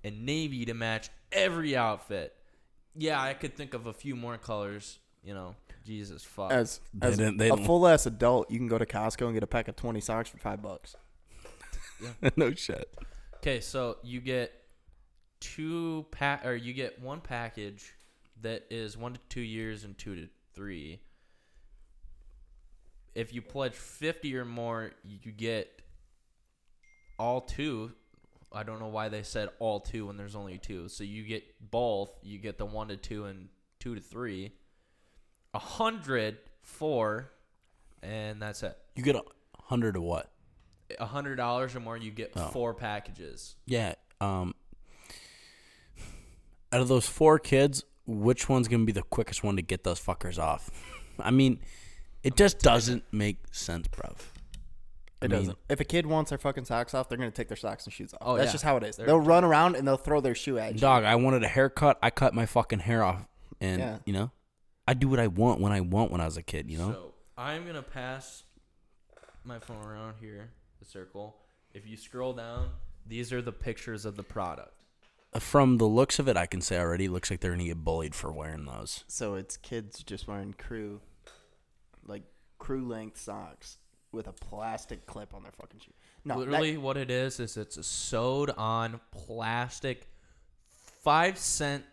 [0.02, 2.34] and navy to match every outfit.
[2.96, 4.98] Yeah, I could think of a few more colors.
[5.22, 5.54] You know,
[5.86, 6.52] Jesus fuck.
[6.52, 9.24] As, They as didn't- they a don't- full ass adult, you can go to Costco
[9.26, 10.94] and get a pack of twenty socks for five bucks.
[12.36, 12.92] no shit.
[13.36, 14.52] Okay, so you get
[15.40, 17.92] two pack, or you get one package
[18.42, 21.00] that is one to two years and two to three.
[23.14, 25.82] If you pledge fifty or more, you get
[27.18, 27.92] all two
[28.54, 30.88] I don't know why they said all two when there's only two.
[30.88, 31.42] So you get
[31.72, 32.16] both.
[32.22, 33.48] You get the one to two and
[33.80, 34.52] two to three.
[35.54, 37.32] A hundred four,
[38.02, 38.78] and that's it.
[38.94, 39.22] You get a
[39.60, 40.30] hundred of what?
[41.00, 42.46] A hundred dollars or more, you get Oh.
[42.48, 43.56] four packages.
[43.66, 43.94] Yeah.
[44.20, 44.54] Um.
[46.72, 50.00] Out of those four kids, which one's gonna be the quickest one to get those
[50.00, 50.70] fuckers off?
[51.18, 51.60] I mean,
[52.22, 54.16] it just doesn't make sense, bruv.
[54.18, 54.20] It
[55.20, 55.58] I mean- doesn't.
[55.68, 58.12] If a kid wants their fucking socks off, they're gonna take their socks and shoes
[58.14, 58.18] off.
[58.20, 58.52] Oh, That's yeah.
[58.52, 58.96] just how it is.
[58.96, 60.80] They're- They'll run around and they'll throw their shoe at you.
[60.80, 61.98] Dog, I wanted a haircut.
[62.02, 63.26] I cut my fucking hair off,
[63.60, 63.98] and Yeah.
[64.04, 64.30] you know,
[64.86, 66.70] I do what I want when I want when I was a kid.
[66.70, 66.92] You know.
[66.92, 68.42] So I'm gonna pass
[69.44, 71.36] my phone around here, the circle.
[71.72, 72.70] If you scroll down,
[73.06, 74.72] these are the pictures of the product.
[75.40, 78.14] From the looks of it, I can say already, looks like they're gonna get bullied
[78.14, 79.04] for wearing those.
[79.08, 81.00] So it's kids just wearing crew,
[82.06, 82.22] like
[82.58, 83.78] crew length socks
[84.12, 85.92] with a plastic clip on their fucking shoe.
[86.24, 90.08] No, that- Literally, what it is is it's a sewed on plastic
[91.02, 91.84] five cent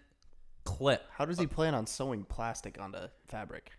[0.64, 1.04] clip.
[1.12, 3.72] how does he plan on sewing plastic onto fabric?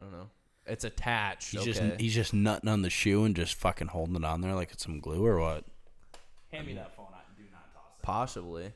[0.00, 0.30] I don't know.
[0.66, 1.50] It's attached.
[1.52, 1.72] He's okay.
[1.72, 4.72] just he's just nutting on the shoe and just fucking holding it on there like
[4.72, 5.64] it's some glue or what?
[6.50, 7.06] Hand me that phone.
[7.12, 7.97] I do not toss it.
[8.08, 8.72] Possibly.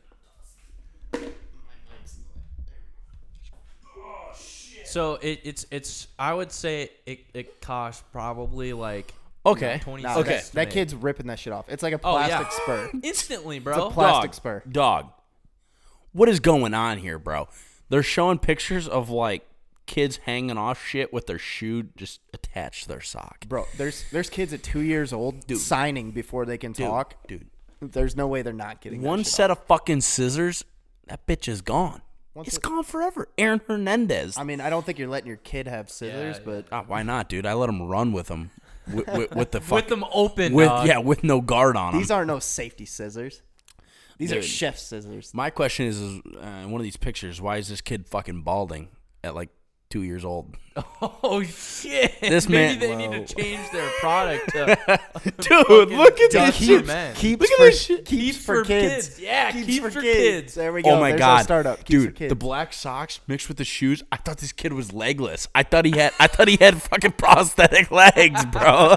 [4.84, 9.14] So it, it's it's I would say it, it costs probably like
[9.46, 9.80] Okay.
[9.82, 11.66] twenty No, cents that, that kid's ripping that shit off.
[11.68, 12.38] It's like a Oh, yeah.
[12.42, 12.90] plastic spur.
[13.02, 13.86] instantly, It's bro.
[13.86, 14.34] a plastic Dog.
[14.34, 14.62] spur.
[14.70, 15.10] Dog.
[16.12, 17.48] What is going on here, bro?
[17.88, 19.46] They're showing pictures of like
[19.86, 23.46] kids hanging off shit with their shoe just attached to their sock.
[23.48, 27.14] Bro, there's there's kids at two years old signing before they can Dude, talk.
[27.26, 27.46] dude.
[27.90, 29.58] There's no way they're not getting that One shit set off.
[29.60, 30.64] of fucking scissors,
[31.08, 32.02] that bitch is gone.
[32.32, 33.28] One it's set- gone forever.
[33.36, 34.38] Aaron Hernandez.
[34.38, 36.42] I mean, I don't think you're letting your kid have scissors, yeah.
[36.44, 37.44] but Ah, why not, dude?
[37.44, 38.50] I let him run with them,
[38.92, 40.54] with, with, with the fuck, with them open.
[40.54, 40.86] with dog.
[40.86, 42.00] yeah, with no guard on them.
[42.00, 43.42] these aren't no safety scissors.
[44.18, 44.44] These are Dude.
[44.44, 45.34] chef scissors.
[45.34, 48.42] My question is, is uh, in one of these pictures, why is this kid fucking
[48.42, 48.88] balding
[49.24, 49.48] at like
[49.92, 50.56] two years old?
[51.24, 52.18] Oh shit!
[52.22, 53.10] This Maybe man- they Whoa.
[53.10, 54.48] need to change their product.
[54.52, 55.02] To
[55.38, 56.86] Dude, look at Duck this shit.
[56.86, 57.14] men.
[57.14, 58.04] Keeps Look at for, this shit.
[58.06, 59.20] Keeps, for, kids.
[59.20, 60.16] Yeah, keeps, keeps for, for kids.
[60.18, 60.54] kids.
[60.54, 60.90] There we oh go.
[60.92, 61.78] Oh my There's god, startup.
[61.84, 62.14] Keeps for dude!
[62.14, 62.28] kids.
[62.30, 64.02] The black socks mixed with the shoes.
[64.10, 65.46] I thought this kid was legless.
[65.54, 66.12] I thought he had.
[66.18, 68.94] I thought he had fucking prosthetic legs, bro.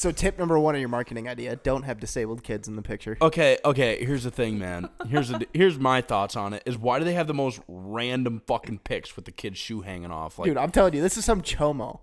[0.00, 3.18] So tip number one of your marketing idea: don't have disabled kids in the picture.
[3.20, 4.02] okay, okay.
[4.02, 4.88] Here's the thing, man.
[5.06, 6.62] Here's the, here's my thoughts on it.
[6.64, 10.10] Is why do they have the most random fucking pics with the kid's shoe hanging
[10.10, 10.38] off?
[10.38, 12.00] Like, Dude, I'm telling you, this is some chomo.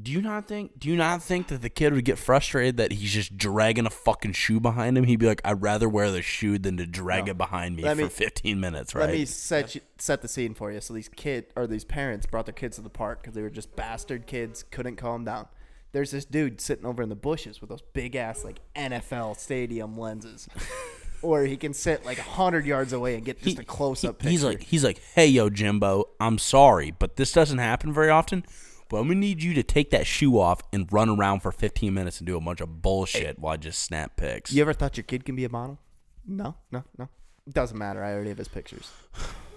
[0.00, 0.78] do you not think?
[0.78, 3.90] Do you not think that the kid would get frustrated that he's just dragging a
[3.90, 5.02] fucking shoe behind him?
[5.02, 7.96] He'd be like, "I'd rather wear the shoe than to drag it behind me Let
[7.96, 9.06] for me- 15 minutes." Right?
[9.08, 10.80] Let me set you, set the scene for you.
[10.80, 13.50] So these kid or these parents brought their kids to the park because they were
[13.50, 15.48] just bastard kids, couldn't calm down.
[15.92, 19.98] There's this dude sitting over in the bushes with those big ass like NFL stadium
[19.98, 20.48] lenses,
[21.22, 24.30] or he can sit like hundred yards away and get just a close up picture.
[24.30, 28.44] He's like, he's like, hey, yo, Jimbo, I'm sorry, but this doesn't happen very often.
[28.88, 31.94] But I'm gonna need you to take that shoe off and run around for 15
[31.94, 34.52] minutes and do a bunch of bullshit while I just snap pics.
[34.52, 35.78] you ever thought your kid can be a model?
[36.26, 37.08] No, no, no.
[37.46, 38.02] It Doesn't matter.
[38.02, 38.90] I already have his pictures.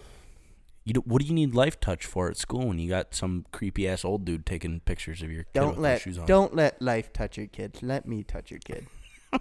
[0.86, 3.88] You do, what do you need Lifetouch for at school when you got some creepy
[3.88, 6.26] ass old dude taking pictures of your kid Don't with let shoes on?
[6.26, 7.80] don't let life touch your kid.
[7.82, 8.88] Let me touch your kid.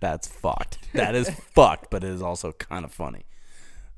[0.00, 0.78] That's fucked.
[0.92, 3.26] That is fucked, but it is also kind of funny.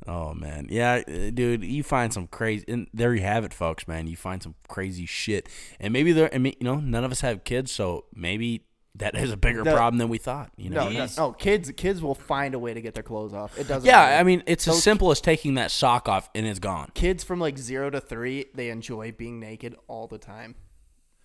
[0.06, 3.88] Oh man, yeah, uh, dude, you find some crazy, and there you have it, folks.
[3.88, 5.48] Man, you find some crazy shit,
[5.80, 8.66] and maybe there, I mean, you know, none of us have kids, so maybe
[8.98, 10.50] that is a bigger The- problem than we thought.
[10.56, 10.88] You know?
[10.88, 11.32] No, no, no.
[11.32, 13.58] Kids, kids will find a way to get their clothes off.
[13.58, 13.86] It doesn't.
[13.86, 14.16] Yeah, matter.
[14.16, 16.90] I mean, it's as simple as taking that sock off and it's gone.
[16.94, 20.54] kids from like zero to three, they enjoy being naked all the time.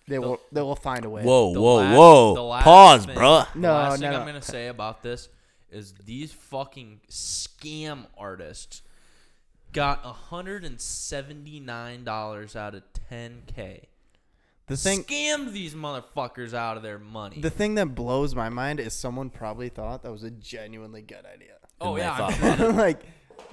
[0.08, 0.40] They will.
[0.50, 1.22] They will find a way.
[1.22, 2.34] Whoa, The whoa, last- whoa!
[2.34, 3.52] the last Pause, thing- bruh.
[3.52, 4.20] The No, last no, thing no.
[4.20, 5.28] I'm gonna say about this
[5.70, 8.82] is these fucking scam artists
[9.72, 13.88] got hundred and seventy nine dollars out of ten k.
[14.66, 15.02] The thing.
[15.04, 17.40] scammed these motherfuckers out of their money.
[17.40, 21.24] The thing that blows my mind is someone probably thought that was a genuinely good
[21.26, 21.54] idea.
[21.80, 23.02] oh yeah, I'm like,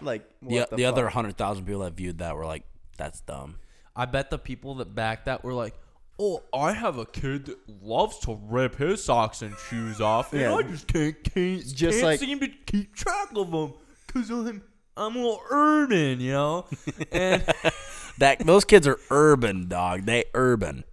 [0.01, 2.63] like what Yeah, the, the, other hundred thousand people that viewed that were like,
[2.97, 3.57] "That's dumb."
[3.95, 5.73] I bet the people that backed that were like,
[6.19, 10.41] "Oh, I have a kid that loves to rip his socks and shoes off, and
[10.43, 10.53] Yeah.
[10.55, 13.73] I just can't can't, Just can't like- seem to keep track of them
[14.07, 14.61] because I'm
[14.95, 16.65] I'm a little urban, you know."
[17.11, 17.43] And
[18.19, 20.05] That those kids are urban, dog.
[20.05, 20.83] They urban.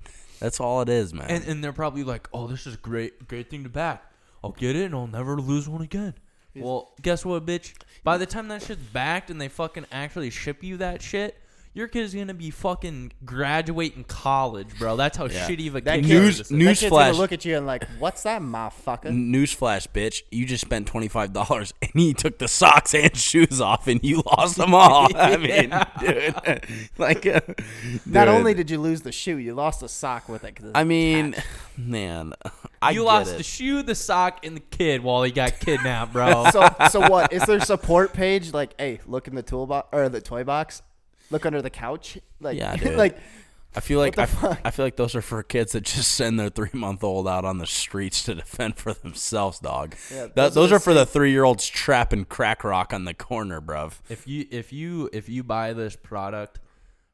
[0.41, 1.27] That's all it is, man.
[1.29, 4.05] and and they're probably like, "Oh, this is a great great thing to back.
[4.43, 6.15] I'll get it, and I'll never lose one again."
[6.55, 7.75] Well, guess what, bitch?
[8.03, 11.37] By the time that shit's backed and they fucking actually ship you that shit,
[11.77, 14.97] Your kid's gonna be fucking graduating college, bro.
[14.97, 15.47] That's how Yeah.
[15.47, 16.03] shitty of a That kid.
[16.05, 16.55] kid- you News- to say.
[16.55, 17.19] news- that kid's gonna Newsflash.
[17.19, 19.11] look at you and like, what's that, motherfucker?
[19.13, 20.23] Newsflash, bitch!
[20.31, 24.01] You just spent twenty five dollars, and he took the socks and shoes off, and
[24.03, 25.09] you lost them all.
[25.17, 25.71] I mean,
[26.01, 26.65] dude,
[26.97, 27.41] like, uh,
[28.07, 30.57] Not dude, only did you lose the shoe, you lost the sock with it.
[30.57, 31.47] 'cause it's I mean, attached.
[31.77, 32.33] man,
[32.81, 33.37] I you get lost it.
[33.37, 36.47] the shoe, the sock, and the kid while he got kidnapped, bro.
[36.53, 37.35] so so what?
[37.35, 40.81] Is there support page like, hey, look in the toolbox or the toy box,
[41.31, 42.97] look under the couch, like, Yeah, dude.
[42.97, 43.19] like
[43.75, 44.61] I feel like the I, f- fuck?
[44.65, 47.45] I feel like those are for kids that just send their three month old out
[47.45, 49.95] on the streets to defend for themselves, dog.
[50.11, 53.05] Yeah, Th- those those, are are, for the three year olds trapping crack rock on
[53.05, 53.99] the corner, bruv.
[54.09, 56.61] if you if you if you buy this product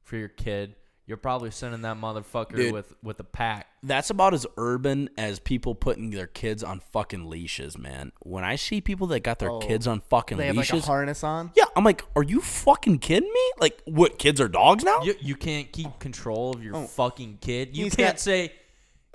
[0.04, 0.76] for your kid,
[1.06, 2.72] you're probably sending that motherfucker Dude.
[2.72, 3.66] with with a pack.
[3.82, 8.12] That's about as urban as people putting their kids on fucking leashes, man.
[8.20, 10.54] When I see people that got their Oh, kids on fucking leashes.
[10.54, 11.50] they have like a harness on.
[11.56, 13.52] yeah, I'm like, are you fucking kidding me?
[13.60, 14.18] Like, what?
[14.18, 15.02] Kids are dogs now?
[15.02, 16.86] You, you can't keep control of your Oh.
[16.86, 17.76] fucking kid.
[17.76, 18.52] You He's can't got- say,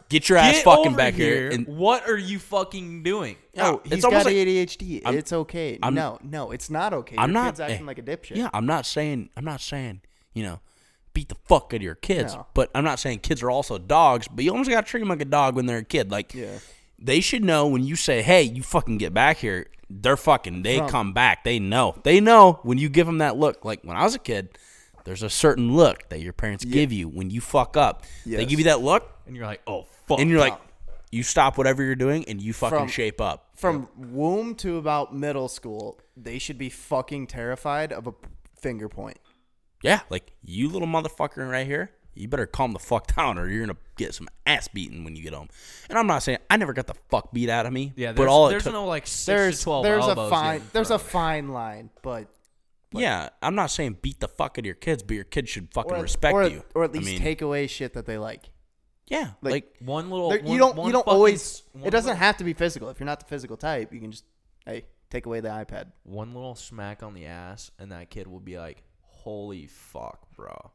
[0.09, 1.35] Get your ass "Get fucking over back here.
[1.35, 1.49] here.
[1.51, 5.01] And what are you fucking doing?" Yeah, oh, it's he's almost got like- ADHD.
[5.05, 5.77] I'm- it's okay.
[5.83, 7.15] I'm- no, no, it's not okay.
[7.17, 8.37] I'm Your not- kid's acting eh, like a dipshit.
[8.37, 9.99] Yeah, I'm not saying I'm not saying
[10.33, 10.59] you know
[11.17, 12.45] beat the fuck out of your kids, No.
[12.53, 14.27] but I'm not saying kids are also dogs.
[14.27, 16.11] But you almost got to treat them like a dog when they're a kid.
[16.11, 16.59] Like Yeah.
[16.99, 20.61] they should know when you say, "Hey, you fucking get back here." They're fucking.
[20.61, 21.43] They From- come back.
[21.43, 21.95] They know.
[22.03, 23.65] They know when you give them that look.
[23.65, 24.49] Like when I was a kid,
[25.05, 28.03] there's a certain look that your parents give you when you fuck up.
[28.25, 30.57] They give you that look, And you're like, "Oh fuck!" and you're like,
[31.09, 33.47] you stop whatever you're doing, and you fucking From- shape up.
[33.55, 38.13] From womb to about middle school, they should be fucking terrified of a
[38.59, 39.17] finger point.
[39.87, 41.91] Yeah, like you little motherfucker right here.
[42.13, 45.21] You better calm the fuck down, or you're gonna get some ass beaten when you
[45.23, 45.49] get home.
[45.89, 47.93] And I'm not saying I never got the fuck beat out of me.
[47.95, 50.15] "Yeah." but There's, all it there's took, no like six There's to twelve there's a
[50.15, 52.27] fine there's a fine line, but
[52.91, 55.71] yeah, I'm not saying beat the fuck out of your kids, but your kids should
[55.73, 58.17] fucking or, respect or, you, or at I least mean, take away shit that they
[58.17, 58.49] like.
[59.07, 60.29] yeah, like- like, one little.
[60.29, 61.63] There- one- you don't one you don't fucking always.
[61.83, 62.89] It doesn't little- have to be physical.
[62.89, 64.23] If you're not the physical type, you can just
[64.65, 65.91] hey take away the iPad.
[66.03, 68.83] one little smack on the ass, and that kid will be like,
[69.27, 70.71] "Holy fuck, bro."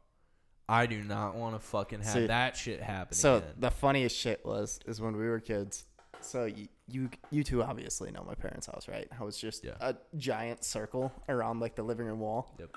[0.69, 3.49] I do not want to fucking have See, that shit happen So again.
[3.57, 5.85] the funniest shit was is when we were kids.
[6.21, 9.07] So you you, you two obviously know my parents' house, right?
[9.11, 9.75] How it's just Yeah.
[9.81, 12.55] a giant circle around like the living room wall.
[12.59, 12.69] Yep.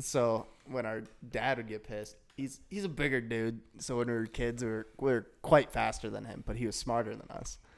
[0.00, 3.60] So when our dad would get pissed, he's he's a bigger dude.
[3.78, 6.66] So when we were kids, we were, we were quite faster than him, but he
[6.66, 7.58] was smarter than us.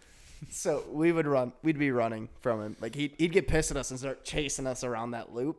[0.48, 2.74] So we would run, we'd be running from him.
[2.80, 5.58] Like he'd, he'd get pissed at us and start chasing us around that loop,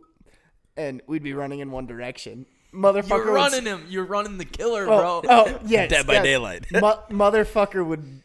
[0.90, 2.46] and we'd be running in one direction.
[2.74, 3.86] Motherfucker, You're would running him.
[3.90, 5.30] You're running the killer, Oh, bro.
[5.30, 6.24] oh yeah, Dead by yes.
[6.24, 6.66] Daylight.
[6.72, 8.24] Mo- motherfucker would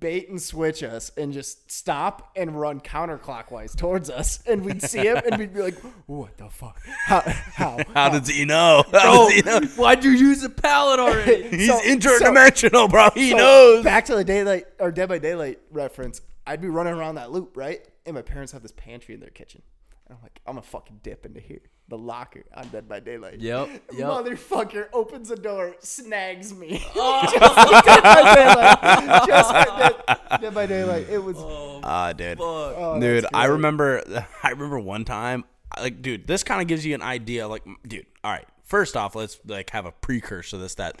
[0.00, 5.00] bait and switch us and just stop and run counterclockwise towards us, and we'd see
[5.00, 6.78] him and we'd be like, "What the fuck?
[7.06, 7.20] How?
[7.20, 7.78] How?
[7.94, 8.84] how does he know?
[8.92, 9.60] How Bro, does he know?
[9.76, 11.48] why'd you use a pallet already?
[11.48, 13.08] He's So- interdimensional, bro.
[13.14, 13.84] He So, knows.
[13.84, 16.20] Back to the daylight or Dead by Daylight reference.
[16.46, 17.80] I'd be running around that loop, right?
[18.06, 19.60] And my parents have this pantry in their kitchen.
[20.06, 21.60] And I'm like, I'm gonna fucking dip into here.
[21.88, 23.40] The locker on Dead by Daylight.
[23.40, 24.08] Yep, yep.
[24.08, 26.78] Motherfucker opens the door, snags me.
[26.94, 29.26] just like Dead by Daylight.
[29.26, 31.06] Just like Dead, Dead by Daylight.
[31.08, 31.36] It was.
[31.82, 32.38] Ah, dude.
[32.40, 34.02] oh, dude, I remember.
[34.42, 35.44] I remember one time.
[35.78, 37.48] Like, dude, this kind of gives you an idea.
[37.48, 38.46] Like, dude, all right.
[38.64, 40.74] First off, let's like have a precursor to this.
[40.74, 41.00] That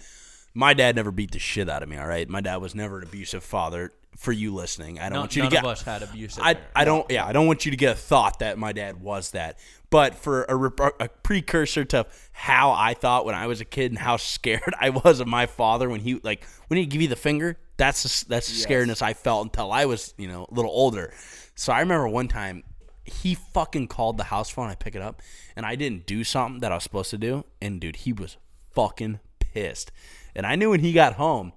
[0.54, 1.98] my dad never beat the shit out of me.
[1.98, 3.92] All right, my dad was never an abusive father.
[4.16, 5.64] For you listening, I don't No, want you none to get.
[5.64, 6.72] of us had abusive I, parents.
[6.74, 9.30] I don't yeah I don't want you to get a thought that my dad was
[9.30, 9.60] that
[9.90, 13.98] but for a, a precursor to how I thought when I was a kid and
[13.98, 17.16] how scared I was of my father when he like when he give you the
[17.16, 20.70] finger that's the, that's the scaredness I felt until I was you know a little
[20.70, 21.12] older.
[21.54, 22.64] So I remember one time
[23.04, 25.22] he fucking called the house phone I pick it up
[25.56, 28.36] and I didn't do something that I was supposed to do and dude he was
[28.74, 29.90] fucking pissed.
[30.34, 31.52] And I knew when he got home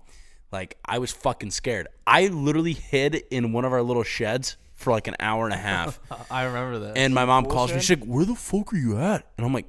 [0.51, 1.87] like I was fucking scared.
[2.05, 5.57] I literally hid in one of our little sheds for like an hour and a
[5.57, 5.99] half.
[6.31, 6.97] I remember that.
[6.97, 7.79] and my mom calls me.
[7.79, 9.67] She's like, "Where the fuck are you at?" And I'm like,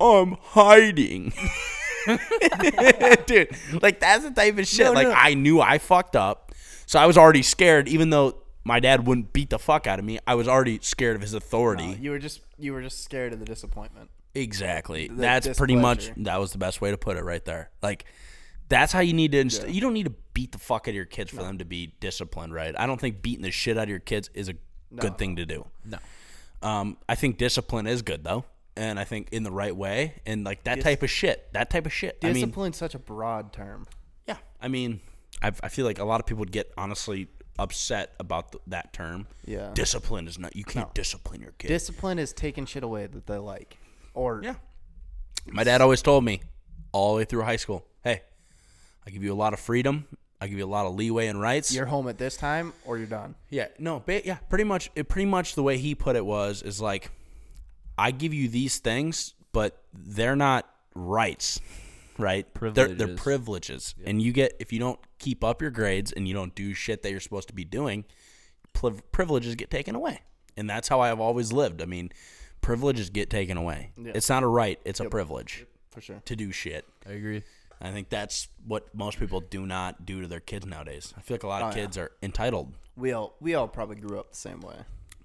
[0.00, 1.32] "I'm hiding."
[3.26, 3.48] Dude,
[3.82, 4.86] like that's the type of shit.
[4.86, 5.14] No, like no.
[5.14, 6.52] I knew I fucked up,
[6.86, 7.88] so I was already scared.
[7.88, 11.16] Even though my dad wouldn't beat the fuck out of me, I was already scared
[11.16, 11.88] of his authority.
[11.88, 14.10] No, you were just you were just scared of the disappointment.
[14.34, 15.08] Exactly.
[15.08, 17.70] The that's pretty much that was the best way to put it right there.
[17.82, 18.04] Like
[18.68, 20.94] that's how you need to inst- you don't need to beat the fuck out of
[20.94, 22.74] your kids for them to be disciplined, right?
[22.78, 24.54] I don't think beating the shit out of your kids is a
[24.96, 25.66] good thing to do.
[25.84, 25.98] no.
[26.62, 28.44] Um I think discipline is good though.
[28.76, 31.52] And I think in the right way and like that type of shit.
[31.52, 32.18] That type of shit.
[32.22, 33.86] I mean, such a broad term.
[34.26, 34.36] yeah.
[34.60, 35.00] I mean,
[35.42, 38.92] I I feel like a lot of people would get honestly upset about th- that
[38.92, 39.26] term.
[39.46, 39.70] Yeah.
[39.74, 41.68] Discipline is not you can't discipline your kids.
[41.70, 43.78] Discipline is taking shit away that they like,
[44.14, 44.56] or Yeah.
[45.46, 46.42] My dad always told me
[46.92, 48.22] all the way through high school, "Hey,
[49.06, 50.06] I give you a lot of freedom.
[50.40, 51.74] I give you a lot of leeway and rights.
[51.74, 53.34] You're home at this time or you're done.
[53.48, 54.90] Yeah, no, ba- yeah, pretty much.
[54.94, 57.10] It pretty much the way he put it was is like,
[57.96, 61.60] I give you these things, but they're not rights,
[62.18, 62.46] right?
[62.60, 63.20] They're they're Privileges.
[63.22, 66.74] privileges, and you get if you don't keep up your grades and you don't do
[66.74, 68.04] shit that you're supposed to be doing,
[68.74, 70.20] pl- privileges get taken away,
[70.58, 71.80] and that's how I have always lived.
[71.80, 72.10] I mean,
[72.60, 73.92] privileges get taken away.
[73.96, 76.20] It's not a right; it's a privilege For sure.
[76.26, 76.84] to do shit.
[77.08, 77.42] I agree.
[77.80, 81.12] I think that's what most people do not do to their kids nowadays.
[81.16, 81.82] I feel like a lot of Oh, yeah.
[81.84, 84.76] kids are entitled, We all we all probably grew up the same way.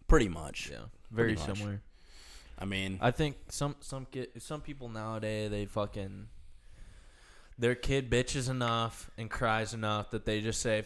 [0.08, 0.70] pretty much.
[0.70, 0.78] Yeah,
[1.12, 1.58] very Pretty much.
[1.60, 1.82] similar.
[2.60, 6.28] I mean, I think some some kid, some people nowadays they fucking
[7.58, 10.86] their kid bitches enough and cries enough that they just say,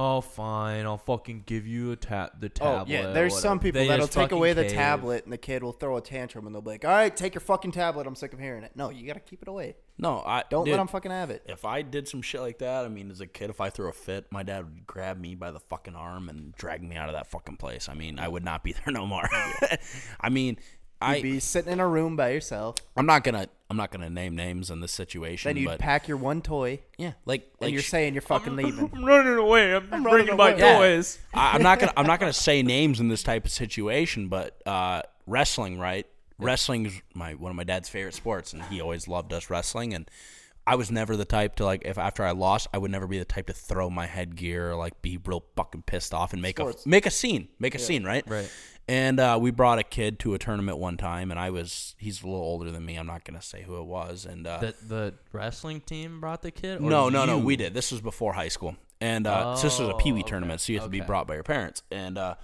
[0.00, 2.82] "Oh, fine, I'll fucking give you a tap the tablet.
[2.82, 4.72] Oh yeah, there's some people They that'll just take fucking away the cave.
[4.72, 7.34] tablet and the kid will throw a tantrum and they'll be like, "All right, take
[7.34, 8.06] your fucking tablet.
[8.06, 9.74] I'm sick of hearing it." No, you gotta keep it away.
[9.98, 11.42] no, I Don't dude, let them fucking have it.
[11.46, 13.88] If I did some shit like that, I mean, as a kid, if I threw
[13.88, 17.08] a fit, my dad would grab me by the fucking arm and drag me out
[17.08, 17.88] of that fucking place.
[17.88, 19.28] I mean, I would not be there no more.
[20.20, 20.58] I mean,
[21.00, 22.76] You'd I be sitting in a room by yourself.
[22.96, 26.08] I'm not gonna I'm not gonna name names in this situation, Then you'd but pack
[26.08, 28.90] your one toy, yeah, like and you're sh- saying you're fucking leaving.
[28.92, 29.74] I'm running away.
[29.74, 30.60] I'm, running bringing my away.
[30.60, 30.78] Yeah.
[30.78, 31.18] toys.
[31.32, 34.60] I, I'm not gonna I'm not gonna say names in this type of situation, but
[34.66, 36.06] uh, wrestling, right?
[36.38, 39.94] Wrestling's my one of my dad's favorite sports, and he always loved us wrestling.
[39.94, 40.10] And
[40.66, 43.18] I was never the type to like if after I lost, I would never be
[43.18, 46.58] the type to throw my headgear or like be real fucking pissed off and make
[46.58, 46.84] Sports.
[46.84, 48.24] a make a scene, make a scene, right?
[48.26, 48.50] Right.
[48.88, 52.22] And uh, we brought a kid to a tournament one time, and I was he's
[52.22, 52.96] a little older than me.
[52.96, 56.50] I'm not gonna say who it was, and uh, The the wrestling team brought the
[56.50, 56.78] kid.
[56.80, 57.36] Or no, no, no.
[57.38, 57.44] you?
[57.44, 57.74] We did.
[57.74, 60.62] This was before high school, and uh, so this was a pee wee Oh, tournament,
[60.62, 61.06] so you have to be okay.
[61.06, 61.82] brought by your parents.
[61.90, 62.36] And uh,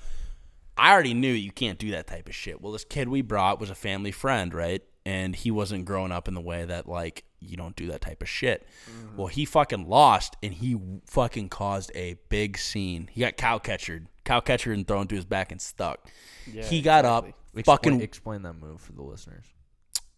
[0.77, 2.61] I already knew you can't do that type of shit.
[2.61, 4.83] Well, this kid we brought was a family friend, right?
[5.07, 8.23] And he wasn't growing up in the way that like you don't do that type
[8.23, 8.67] of shit.
[8.91, 9.17] Mm-hmm.
[9.17, 10.77] Well, he fucking lost, and he
[11.07, 13.09] fucking caused a big scene.
[13.13, 16.09] He got cow catchered, cow catchered, and thrown to his back and stuck.
[16.47, 17.27] he got up,
[17.57, 19.45] Explain, fucking explain that move for the listeners.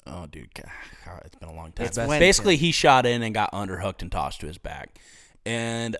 [0.06, 0.70] Oh, dude, God,
[1.04, 1.86] God, it's been a long time.
[1.86, 4.98] It's Basically, he shot in and got underhooked and tossed to his back,
[5.44, 5.96] and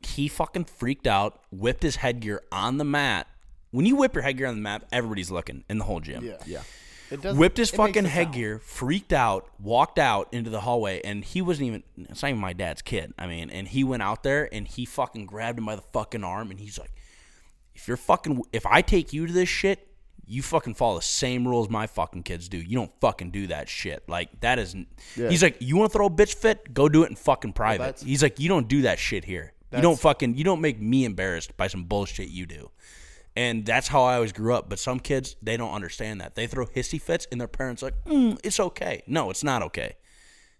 [0.00, 3.26] he fucking freaked out, whipped his headgear on the mat.
[3.70, 6.24] When you whip your headgear on the mat, everybody's looking in the whole gym.
[6.24, 6.36] Yeah.
[6.46, 6.62] Yeah.
[7.36, 11.82] Whipped his fucking headgear, freaked out, walked out into the hallway, and he wasn't even.
[12.08, 13.12] It's not even my dad's kid.
[13.18, 16.24] I mean, and he went out there and he fucking grabbed him by the fucking
[16.24, 16.90] arm, and he's like,
[17.74, 19.86] "If you're fucking, if I take you to this shit,
[20.26, 22.58] you fucking follow the same rules my fucking kids do.
[22.58, 24.02] You don't fucking do that shit.
[24.08, 25.28] Like that isn't." Yeah.
[25.28, 26.74] He's like, "You want to throw a bitch fit?
[26.74, 29.52] Go do it in fucking private." that's- he's like, "You don't do that shit here.
[29.72, 30.36] You don't fucking.
[30.36, 32.70] You don't make me embarrassed by some bullshit you do."
[33.36, 34.68] And that's how I always grew up.
[34.68, 36.34] But some kids, they don't understand that.
[36.34, 39.62] They throw hissy fits, and their parents are like, mm, "It's okay." No, it's not
[39.62, 39.96] okay.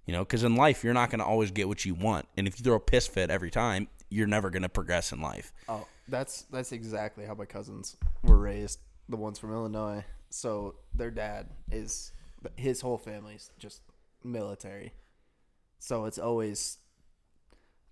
[0.05, 2.29] You know, because in life, you're not going to always get what you want.
[2.37, 5.21] And if you throw a piss fit every time, you're never going to progress in
[5.21, 5.53] life.
[5.69, 8.79] Oh, that's that's exactly how my cousins were raised.
[9.09, 10.05] The ones from Illinois.
[10.31, 12.13] So their dad is
[12.57, 13.81] his whole family's just
[14.23, 14.93] military.
[15.79, 16.79] So it's always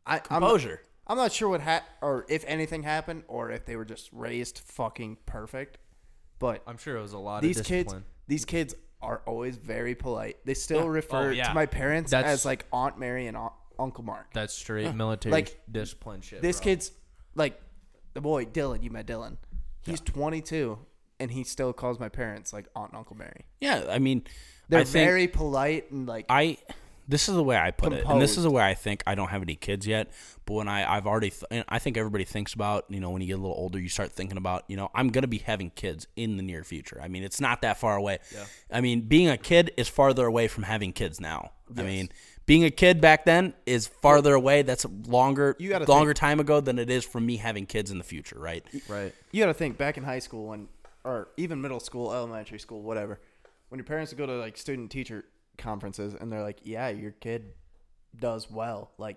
[0.07, 0.81] I I'm, Composure.
[0.83, 4.59] I'm not sure what ha- or if anything happened or if they were just raised
[4.59, 5.79] fucking perfect.
[6.39, 7.95] But I'm sure it was a lot these of kids
[8.27, 10.39] these kids are always very polite.
[10.45, 11.49] They still oh, refer Oh, yeah.
[11.49, 14.33] to my parents That's- as like Aunt Mary and Aunt, Uncle Mark.
[14.33, 16.41] That's straight military Like, discipline shit.
[16.41, 16.65] This bro.
[16.65, 16.93] kid's
[17.35, 17.61] like
[18.15, 18.83] the boy Dylan.
[18.83, 19.37] You met Dylan.
[19.85, 20.79] He's 22
[21.21, 23.45] and he still calls my parents like Aunt and Uncle Mary.
[23.61, 24.25] Yeah, I mean,
[24.69, 26.57] They're I think very polite and like I.
[27.07, 29.03] This is the way I put it, and this is the way I think.
[29.07, 30.11] I don't have any kids yet,
[30.47, 33.21] but when I I've already, th- and I think everybody thinks about you know when
[33.21, 35.71] you get a little older, you start thinking about you know I'm gonna be having
[35.71, 37.01] kids in the near future.
[37.03, 38.19] I mean, it's not that far away.
[38.71, 41.53] I mean, being a kid is farther away from having kids now.
[41.77, 42.11] I mean,
[42.47, 44.63] being a kid back then is farther away.
[44.63, 45.57] That's a longer
[45.89, 48.65] longer time ago than it is from me having kids in the future, right?
[48.89, 49.15] right.
[49.33, 50.69] you got to think back in high school when
[51.05, 53.21] or even middle school, elementary school, whatever.
[53.69, 55.25] When your parents would go to like student teacher
[55.59, 57.53] conferences and they're like, "Yeah, your kid
[58.19, 59.17] does well." Like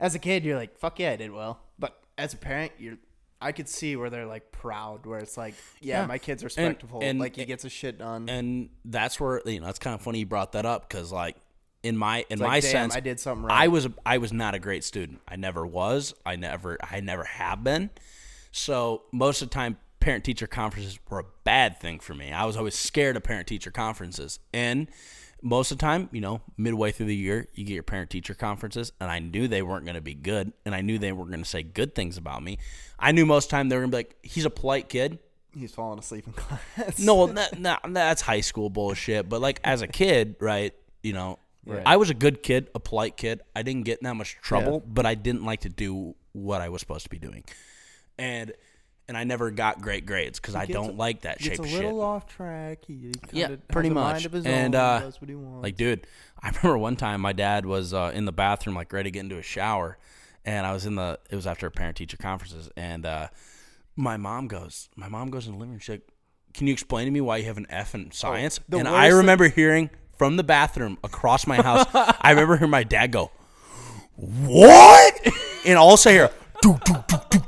[0.00, 2.96] as a kid, you're like, "Fuck yeah, I did well." But as a parent, you're
[3.40, 6.06] I could see where they're like proud, where it's like, "Yeah, Yeah.
[6.06, 7.00] my kid's respectful.
[7.02, 10.02] and- like he gets his shit done." and that's where you know it's kind of
[10.02, 11.36] funny you brought that up because like
[11.82, 14.54] in my in like, my damn, sense I did something I was I was not
[14.54, 15.20] a great student.
[15.26, 16.14] I never was.
[16.24, 17.90] I never I never have been.
[18.52, 22.32] So most of the time parent teacher conferences were a bad thing for me.
[22.32, 24.38] I was always scared of parent teacher conferences.
[24.52, 24.88] And
[25.42, 28.34] most of the time, you know, midway through the year, you get your parent teacher
[28.34, 31.30] conferences and I knew they weren't going to be good and I knew they weren't
[31.30, 32.58] going to say good things about me.
[32.98, 34.88] I knew most of the time they were going to be like he's a polite
[34.88, 35.18] kid.
[35.54, 36.32] He's falling asleep in
[36.76, 36.98] class.
[36.98, 39.28] No, that, that, that's high school bullshit.
[39.28, 40.72] But like as a kid, right?
[41.02, 41.82] you know, Right.
[41.86, 43.40] I was a good kid, a polite kid.
[43.54, 46.68] I didn't get in that much trouble, but I didn't like to do what I
[46.70, 47.44] was supposed to be doing,
[48.18, 48.52] and
[49.12, 51.62] and I never got great grades because I don't a- like that Gets shape a
[51.64, 52.00] of little shit.
[52.00, 52.78] off track.
[52.86, 54.24] He Yeah, pretty has mind much.
[54.24, 55.62] of his And, own, uh, does what he wants.
[55.62, 56.06] Like, dude,
[56.42, 59.20] I remember one time my dad was uh, in the bathroom, like ready to get
[59.20, 59.98] into a shower,
[60.46, 61.18] and I was in the.
[61.30, 63.28] It was after parent teacher conferences, and uh,
[63.96, 65.78] my mom goes, my mom goes in the living room.
[65.80, 66.08] She's like,
[66.54, 68.98] "Can you explain to me why you have an F in science?" the and worst
[68.98, 71.86] I thing- remember hearing from the bathroom across my house.
[71.94, 73.30] I remember hearing my dad go,
[74.16, 75.20] "What?"
[75.66, 76.30] and also hear.
[76.60, 77.41] "Doo, doo, doo, doo, doo, doo, doo,"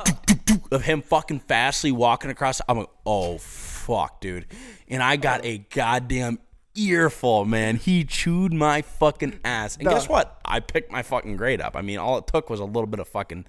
[0.74, 4.46] Of him fucking fastly walking across, I'm like, oh fuck, dude,
[4.88, 6.40] and I got a goddamn
[6.74, 7.76] earful, man.
[7.76, 9.76] He chewed my fucking ass.
[9.76, 10.40] And guess what?
[10.44, 11.76] I picked my fucking grade up.
[11.76, 13.46] I mean, all it took was a little bit of fucking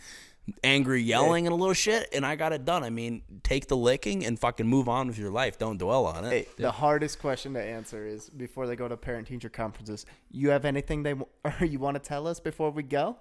[0.63, 2.83] angry yelling and a little shit, and I got it done.
[2.83, 5.57] I mean, take the licking and fucking move on with your life.
[5.57, 6.29] Don't dwell on it.
[6.29, 10.05] Hey, the hardest question to answer is before they go to parent teacher conferences.
[10.29, 13.17] You have anything they w- or you want to tell us before we go?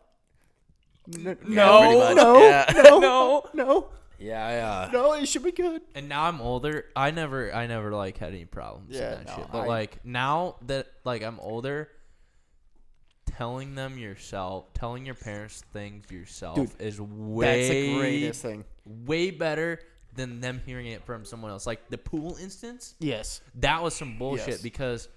[1.13, 2.65] N- Yeah, no, Yeah.
[2.75, 3.45] no, No.
[3.55, 3.89] no,
[4.19, 5.13] Yeah, I, uh, no.
[5.15, 5.83] It should be good.
[5.95, 6.87] And now I'm older.
[6.97, 9.53] I never, I never like had any problems Yeah, in that no, shit.
[9.53, 11.89] But I- like now that like I'm older,
[13.27, 18.65] telling them yourself, telling your parents things yourself Dude, is way That's the greatest thing.
[18.87, 19.81] way better
[20.15, 21.67] than them hearing it from someone else.
[21.67, 23.41] Like the pool instance, Yes.
[23.57, 24.63] that was some bullshit Yes.
[24.63, 25.09] because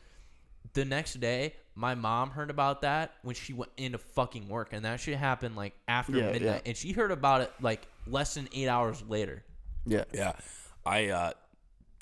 [0.73, 4.83] the next day my mom heard about that when she went into fucking work and
[4.85, 6.69] that shit happened like after Yeah, midnight yeah.
[6.69, 9.43] and she heard about it like less than eight hours later.
[9.85, 10.03] Yeah.
[10.13, 10.33] yeah.
[10.85, 11.31] I, uh,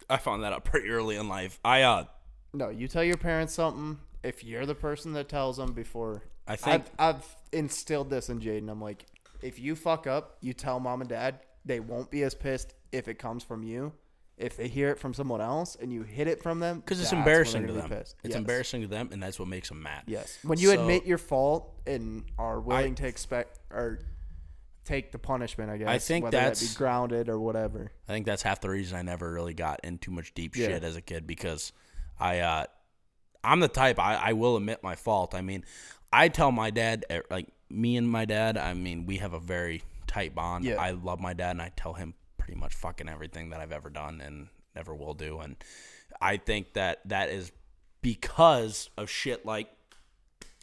[0.09, 1.59] I found that out pretty early in life.
[1.65, 2.05] I, uh,
[2.53, 3.99] No, you tell your parents something.
[4.23, 8.39] If you're the person that tells them before, I think- I've, I've instilled this in
[8.39, 8.69] Jaden.
[8.69, 9.05] I'm like,
[9.41, 11.39] if you fuck up, you tell mom and dad.
[11.65, 13.91] They won't be as pissed if it comes from you.
[14.37, 17.09] If they hear it from someone else and you hit it from them, because it's
[17.09, 17.89] that's when embarrassing to gonna them.
[17.89, 18.15] be pissed.
[18.23, 18.37] It's Yes.
[18.37, 20.03] embarrassing to them, and that's what makes them mad.
[20.07, 20.37] Yes.
[20.43, 23.99] When you So- admit your fault and are willing to expect or
[24.83, 25.87] take the punishment, I guess.
[25.87, 27.91] I think whether that that's- be grounded or whatever.
[28.09, 30.67] I think that's half the reason I never really got into much deep Yeah.
[30.67, 31.71] shit as a kid because
[32.19, 32.65] I uh
[33.43, 35.33] I'm the type I, I will admit my fault.
[35.33, 35.63] I mean,
[36.11, 39.39] I tell my dad eh, like me and my dad, I mean, we have a
[39.39, 40.65] very tight bond.
[40.65, 40.75] Yeah.
[40.81, 42.15] I love my dad and I tell him
[42.45, 45.55] pretty much fucking everything that I've ever done and never will do and
[46.21, 47.51] I think that that is
[48.03, 49.69] because of shit like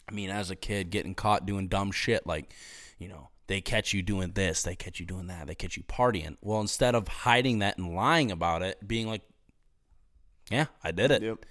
[0.07, 2.53] I mean, as a kid, getting caught doing dumb shit, like,
[2.99, 5.83] you know, they catch you doing this, they catch you doing that, they catch you
[5.83, 6.37] partying.
[6.41, 9.21] Well, instead of hiding that and lying about it, being like,
[10.51, 11.21] yeah, I did it.
[11.21, 11.45] Yep.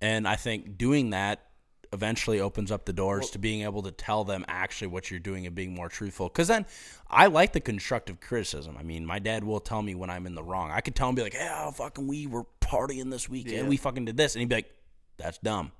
[0.00, 1.46] And I think doing that
[1.94, 5.46] eventually opens up the doors to being able to tell them actually what you're doing
[5.46, 6.28] and being more truthful.
[6.28, 6.66] Because then
[7.08, 8.76] I like the constructive criticism.
[8.78, 10.70] I mean, my dad will tell me when I'm in the wrong.
[10.70, 13.56] I could tell him, be like, yeah, fucking, we were partying this weekend.
[13.56, 13.68] Yeah.
[13.68, 14.34] We fucking did this.
[14.34, 14.70] And he'd be like,
[15.16, 15.72] that's dumb.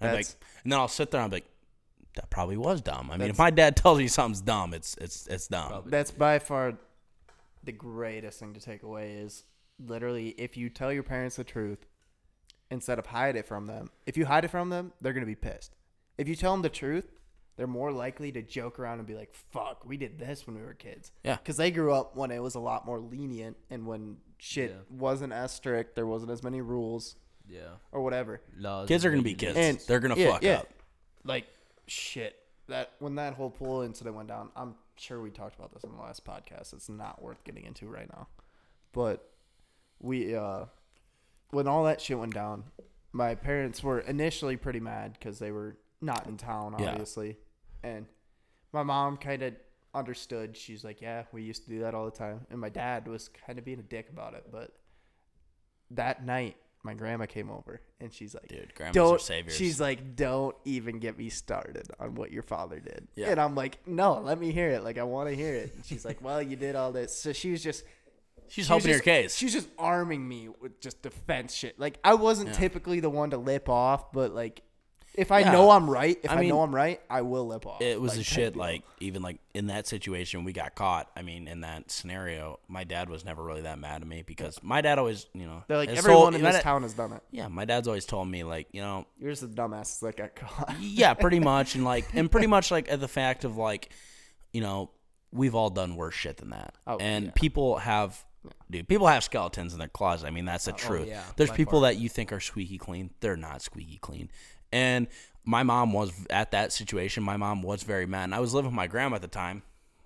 [0.00, 1.50] And, I'd like, That's- and then I'll sit there and I'll be like,
[2.16, 3.08] that probably was dumb.
[3.12, 5.84] I mean, if my dad tells me something's dumb, it's it's it's dumb.
[5.86, 6.74] That's by far
[7.62, 9.44] the greatest thing to take away is
[9.78, 11.86] literally if you tell your parents the truth
[12.70, 13.90] instead of hide it from them.
[14.06, 15.74] If you hide it from them, they're going to be pissed.
[16.18, 17.10] If you tell them the truth,
[17.56, 20.62] they're more likely to joke around and be like, "Fuck, we did this when we
[20.62, 21.36] were kids." Yeah.
[21.38, 24.76] Cuz they grew up when it was a lot more lenient and when shit Yeah.
[24.88, 27.16] wasn't as strict, there wasn't as many rules
[27.46, 27.76] Yeah.
[27.92, 28.40] or whatever.
[28.56, 29.58] Laws Kids are gonna be kids.
[29.58, 30.58] And They're gonna yeah, fuck yeah.
[30.60, 30.68] up.
[31.24, 31.46] Like
[31.86, 32.36] shit.
[32.68, 35.90] That when that whole pool incident went down, I'm sure we talked about this in
[35.92, 36.72] the last podcast.
[36.72, 38.28] It's not worth getting into right now.
[38.92, 39.28] But
[40.00, 40.66] we uh
[41.50, 42.64] when all that shit went down,
[43.12, 46.90] my parents were initially pretty mad cuz they were not in town Yeah.
[46.92, 47.36] obviously.
[47.82, 48.06] And
[48.72, 49.54] my mom kind of
[49.94, 50.56] understood.
[50.56, 53.28] She's like, "Yeah, we used to do that all the time." And my dad was
[53.28, 54.76] kind of being a dick about it, but
[55.90, 59.54] that night my grandma came over and she's like, Dude, grandmas are don't saviors.
[59.56, 63.30] she's like don't even get me started on what your father did Yeah.
[63.30, 65.84] and i'm like no let me hear it like i want to hear it and
[65.84, 67.84] she's like well you did all this so she was just
[68.50, 69.34] she's helping your case.
[69.36, 72.54] she's just arming me with just defense shit like i wasn't Yeah.
[72.54, 74.62] typically the one to lip off but like
[75.14, 75.50] if i Yeah.
[75.52, 78.00] know i'm right if I i, mean, know i'm right i will lip off it
[78.00, 78.60] was like, a shit deal.
[78.60, 82.84] like even like in that situation we got caught i mean in that scenario my
[82.84, 85.76] dad was never really that mad at me because my dad always you know they're
[85.78, 88.28] like everyone told- in this dad- town has done it yeah my dad's always told
[88.28, 91.84] me like you know you're just the dumbass that got caught yeah pretty much and
[91.84, 93.90] like and pretty much like at the fact of like
[94.52, 94.90] you know
[95.32, 97.30] we've all done worse shit than that Oh, and yeah.
[97.34, 98.24] people have
[98.70, 101.22] dude people have skeletons in their closet i mean that's the uh, oh, truth yeah,
[101.36, 101.90] there's people far.
[101.90, 104.30] that you think are squeaky clean they're not squeaky clean
[104.72, 105.06] and
[105.44, 108.70] my mom was at that situation my mom was very mad and i was living
[108.70, 109.62] with my grandma at the time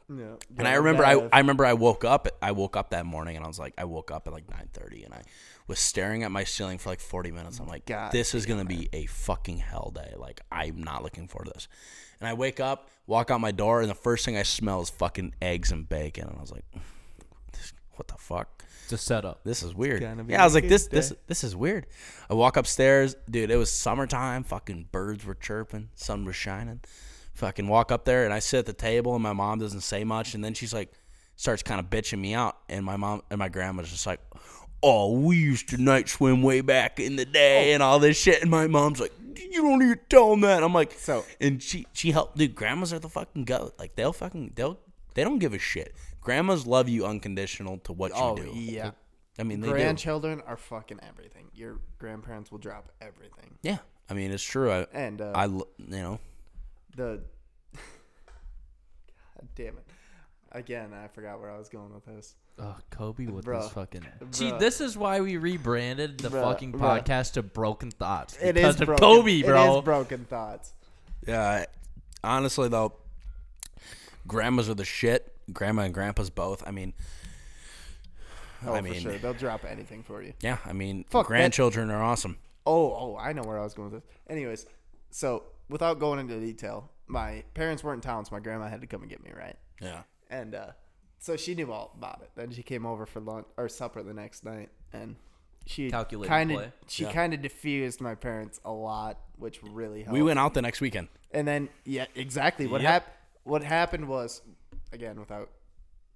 [0.08, 0.36] Yeah.
[0.58, 3.44] And I remember I, I remember I woke up I woke up that morning and
[3.44, 5.22] I was like I woke up at like 9:30 and I
[5.66, 7.58] was staring at my ceiling for like 40 minutes.
[7.58, 10.12] I'm like God this is going to be a fucking hell day.
[10.16, 11.68] Like I'm not looking forward to this.
[12.20, 14.90] And I wake up, walk out my door and the first thing I smell is
[14.90, 16.66] fucking eggs and bacon and I was like
[17.96, 18.64] what the fuck?
[18.84, 19.44] It's a setup.
[19.44, 20.02] This is weird.
[20.02, 21.16] Yeah, I was like this this day.
[21.26, 21.86] this is weird.
[22.28, 26.80] I walk upstairs, dude, it was summertime, fucking birds were chirping, sun was shining.
[27.34, 30.04] Fucking walk up there and I sit at the table and my mom doesn't say
[30.04, 30.92] much and then she's like
[31.36, 34.20] starts kind of bitching me out and my mom and my grandma's just like,
[34.82, 38.42] "Oh, we used to night swim way back in the day and all this shit."
[38.42, 39.12] And my mom's like,
[39.50, 42.92] "You don't even tell them that." I'm like, So- and she she helped dude, grandmas
[42.92, 43.74] are the fucking goat.
[43.78, 44.78] Like they'll fucking they'll
[45.14, 45.94] they don't give a shit.
[46.24, 48.50] Grandmas love you unconditional to what you Oh do.
[48.54, 48.90] yeah.
[49.38, 49.74] I mean, they do.
[49.74, 51.50] Grandchildren are fucking everything.
[51.54, 53.56] Your grandparents will drop everything.
[53.62, 53.78] Yeah,
[54.10, 54.70] I mean it's true.
[54.72, 56.18] I, And uh, I, you know,
[56.96, 57.20] the
[57.74, 59.84] God damn it.
[60.52, 62.36] Again, I forgot where I was going with this.
[62.60, 63.62] Oh, Kobe with Bruh.
[63.62, 64.06] this fucking.
[64.30, 66.42] See, this is why we rebranded the Bruh.
[66.44, 67.00] fucking Bruh.
[67.04, 68.38] podcast to Broken Thoughts.
[68.40, 69.00] It because of broken.
[69.02, 69.78] Kobe, bro.
[69.78, 70.72] is broken thoughts.
[71.26, 71.42] yeah.
[71.42, 71.66] I-
[72.22, 72.94] Honestly, though,
[74.26, 75.33] grandmas are the shit.
[75.52, 76.62] Grandma and grandpas both.
[76.66, 76.92] I mean,
[78.66, 79.18] Oh, I for mean, sure.
[79.18, 80.32] They'll drop anything for you.
[80.40, 80.58] yeah.
[80.64, 82.38] I mean, Fuck, that- grandchildren are awesome.
[82.66, 84.10] Oh, oh, I know where I was going with this.
[84.26, 84.64] Anyways,
[85.10, 88.86] so without going into detail, my parents weren't in town, so my grandma had to
[88.86, 89.56] come and get me, right?
[89.82, 90.04] Yeah.
[90.30, 90.68] And uh,
[91.18, 92.30] so she knew all about it.
[92.36, 95.16] Then she came over for lunch or supper the next night, and
[95.66, 96.64] she Calculated kind play.
[96.64, 97.12] of she Yeah.
[97.12, 100.14] kind of diffused my parents a lot, which really helped.
[100.14, 101.08] We went out the next weekend.
[101.32, 102.90] and then yeah, exactly what Yep.
[102.90, 103.12] happened.
[103.42, 104.40] What happened was,
[104.94, 105.50] again, without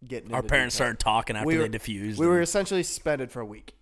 [0.07, 2.19] getting Our into parents detail, started talking after we they were- diffused.
[2.19, 3.75] We were and- essentially suspended for a week.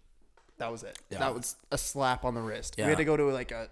[0.58, 0.98] That was it.
[1.10, 1.18] Yeah.
[1.18, 2.76] That was a slap on the wrist.
[2.78, 2.86] Yeah.
[2.86, 3.68] We had to go to like a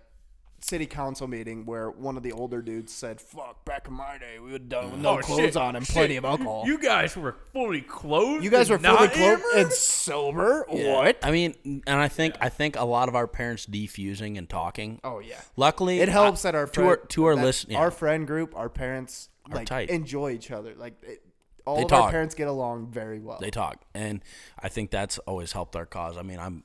[0.61, 4.39] city council meeting where one of the older dudes said, "Fuck, back in my day,
[4.39, 5.57] we would have done with no Oh, clothes shit.
[5.57, 5.95] on and Shit.
[5.95, 8.45] plenty of alcohol." You guys were fully clothed.
[8.45, 10.67] You guys were fully clothed and sober.
[10.71, 10.93] Yeah.
[10.95, 11.19] What?
[11.23, 15.01] I mean, and I think I think a lot of our parents defusing and talking.
[15.05, 15.41] Oh yeah.
[15.57, 17.67] Luckily, It helps I- that our to our to our that list.
[17.71, 17.79] Yeah.
[17.79, 19.91] our friend group, our parents Are like tight.
[19.91, 20.75] enjoy each other.
[20.77, 21.23] Like it,
[21.67, 23.39] all They of our parents get along very well.
[23.41, 24.21] they talk and
[24.59, 26.63] i think that's always helped our cause i mean i'm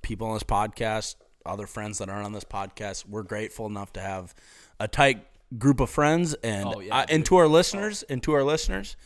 [0.00, 4.00] people on this podcast other friends that aren't on this podcast we're grateful enough to
[4.00, 4.32] have
[4.78, 5.26] a tight
[5.58, 8.96] group of friends and Oh, yeah, I, and to our listeners and to our listeners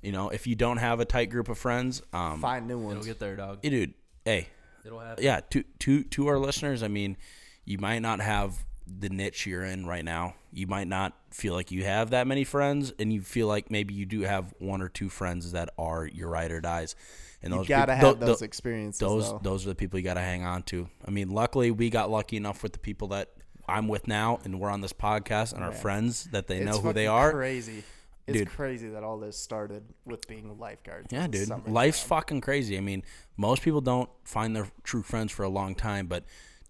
[0.00, 3.00] you know if you don't have a tight group of friends um Find new ones.
[3.00, 3.58] It'll get there, dog.
[3.62, 4.48] yeah, dude hey
[4.86, 5.22] It'll happen.
[5.22, 7.18] yeah to to to our listeners i mean
[7.66, 11.70] you might not have the niche you're in right now you might not feel like
[11.72, 14.88] you have that many friends and you feel like maybe you do have one or
[14.88, 16.94] two friends that are your ride or dies
[17.42, 18.98] and You those gotta peop- tho- have those tho- experiences.
[19.00, 19.40] those though.
[19.42, 22.10] those are the people you got to hang on to i mean luckily we got
[22.10, 23.32] lucky enough with the people that
[23.68, 26.78] i'm with now and we're on this podcast and our friends that they It's know
[26.80, 27.82] who they are Crazy.
[28.28, 28.48] It's Dude.
[28.48, 31.12] crazy that all this started with being lifeguards.
[31.12, 31.48] Yeah, dude.
[31.68, 32.76] Life's fucking crazy.
[32.76, 33.04] I mean,
[33.36, 36.24] most people don't find their true friends for a long time, but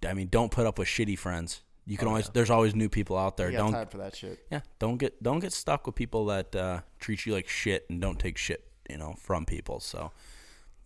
[0.06, 1.62] I mean, don't put up with shitty friends.
[1.86, 3.50] You can always there's always new people out there.
[3.52, 4.40] Don't time for that shit.
[4.50, 8.00] yeah, don't get don't get stuck with people that uh, treat you like shit and
[8.00, 9.78] don't take shit, you know, from people.
[9.78, 10.10] So,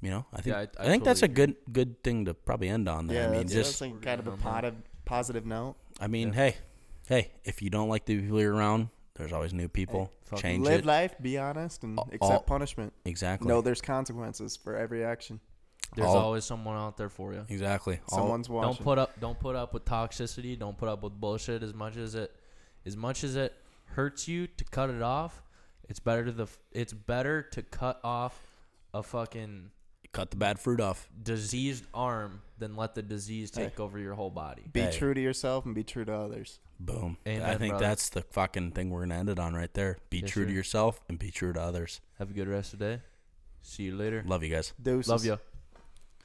[0.03, 2.35] you know, I think Yeah, I- I, I think that's a good good thing to
[2.35, 3.23] probably end on there.
[3.23, 4.75] Yeah, I mean, that's, just that's like kind of a positive
[5.07, 5.77] positive note.
[5.99, 6.57] I mean, hey,
[7.09, 10.13] hey, if you don't like the people you're around, there's always new people.
[10.27, 10.85] fucking Change Live it.
[10.87, 12.93] life, be honest, and All- accept all- punishment.
[13.07, 13.49] Exactly.
[13.49, 15.41] No, there's consequences for every action.
[15.97, 17.45] There's All- always someone out there for you.
[17.49, 18.01] exactly.
[18.11, 18.73] All- Someone's watching.
[18.75, 20.59] Don't put up don't put up with toxicity.
[20.59, 22.35] Don't put up with bullshit as much as it
[22.87, 23.53] as much as it
[23.87, 25.43] hurts you to cut it off.
[25.89, 28.41] It's better to the it's better to cut off
[28.95, 29.71] a fucking
[30.13, 31.09] cut the bad fruit off.
[31.23, 33.83] diseased arm than let the disease take Hey.
[33.83, 34.63] over your whole body.
[34.73, 34.93] be Hey.
[34.93, 36.59] true to yourself and be true to others.
[36.79, 37.17] Boom.
[37.27, 37.85] And I think brother.
[37.87, 39.99] that's the fucking thing we're gonna end it on right there.
[40.09, 40.55] Be Yes, true to sir.
[40.55, 42.01] yourself and be true to others.
[42.19, 43.03] Have a good rest of the day.
[43.63, 44.23] See you later.
[44.27, 44.73] Love you guys.
[44.81, 45.09] Deuces.
[45.11, 45.39] Love you.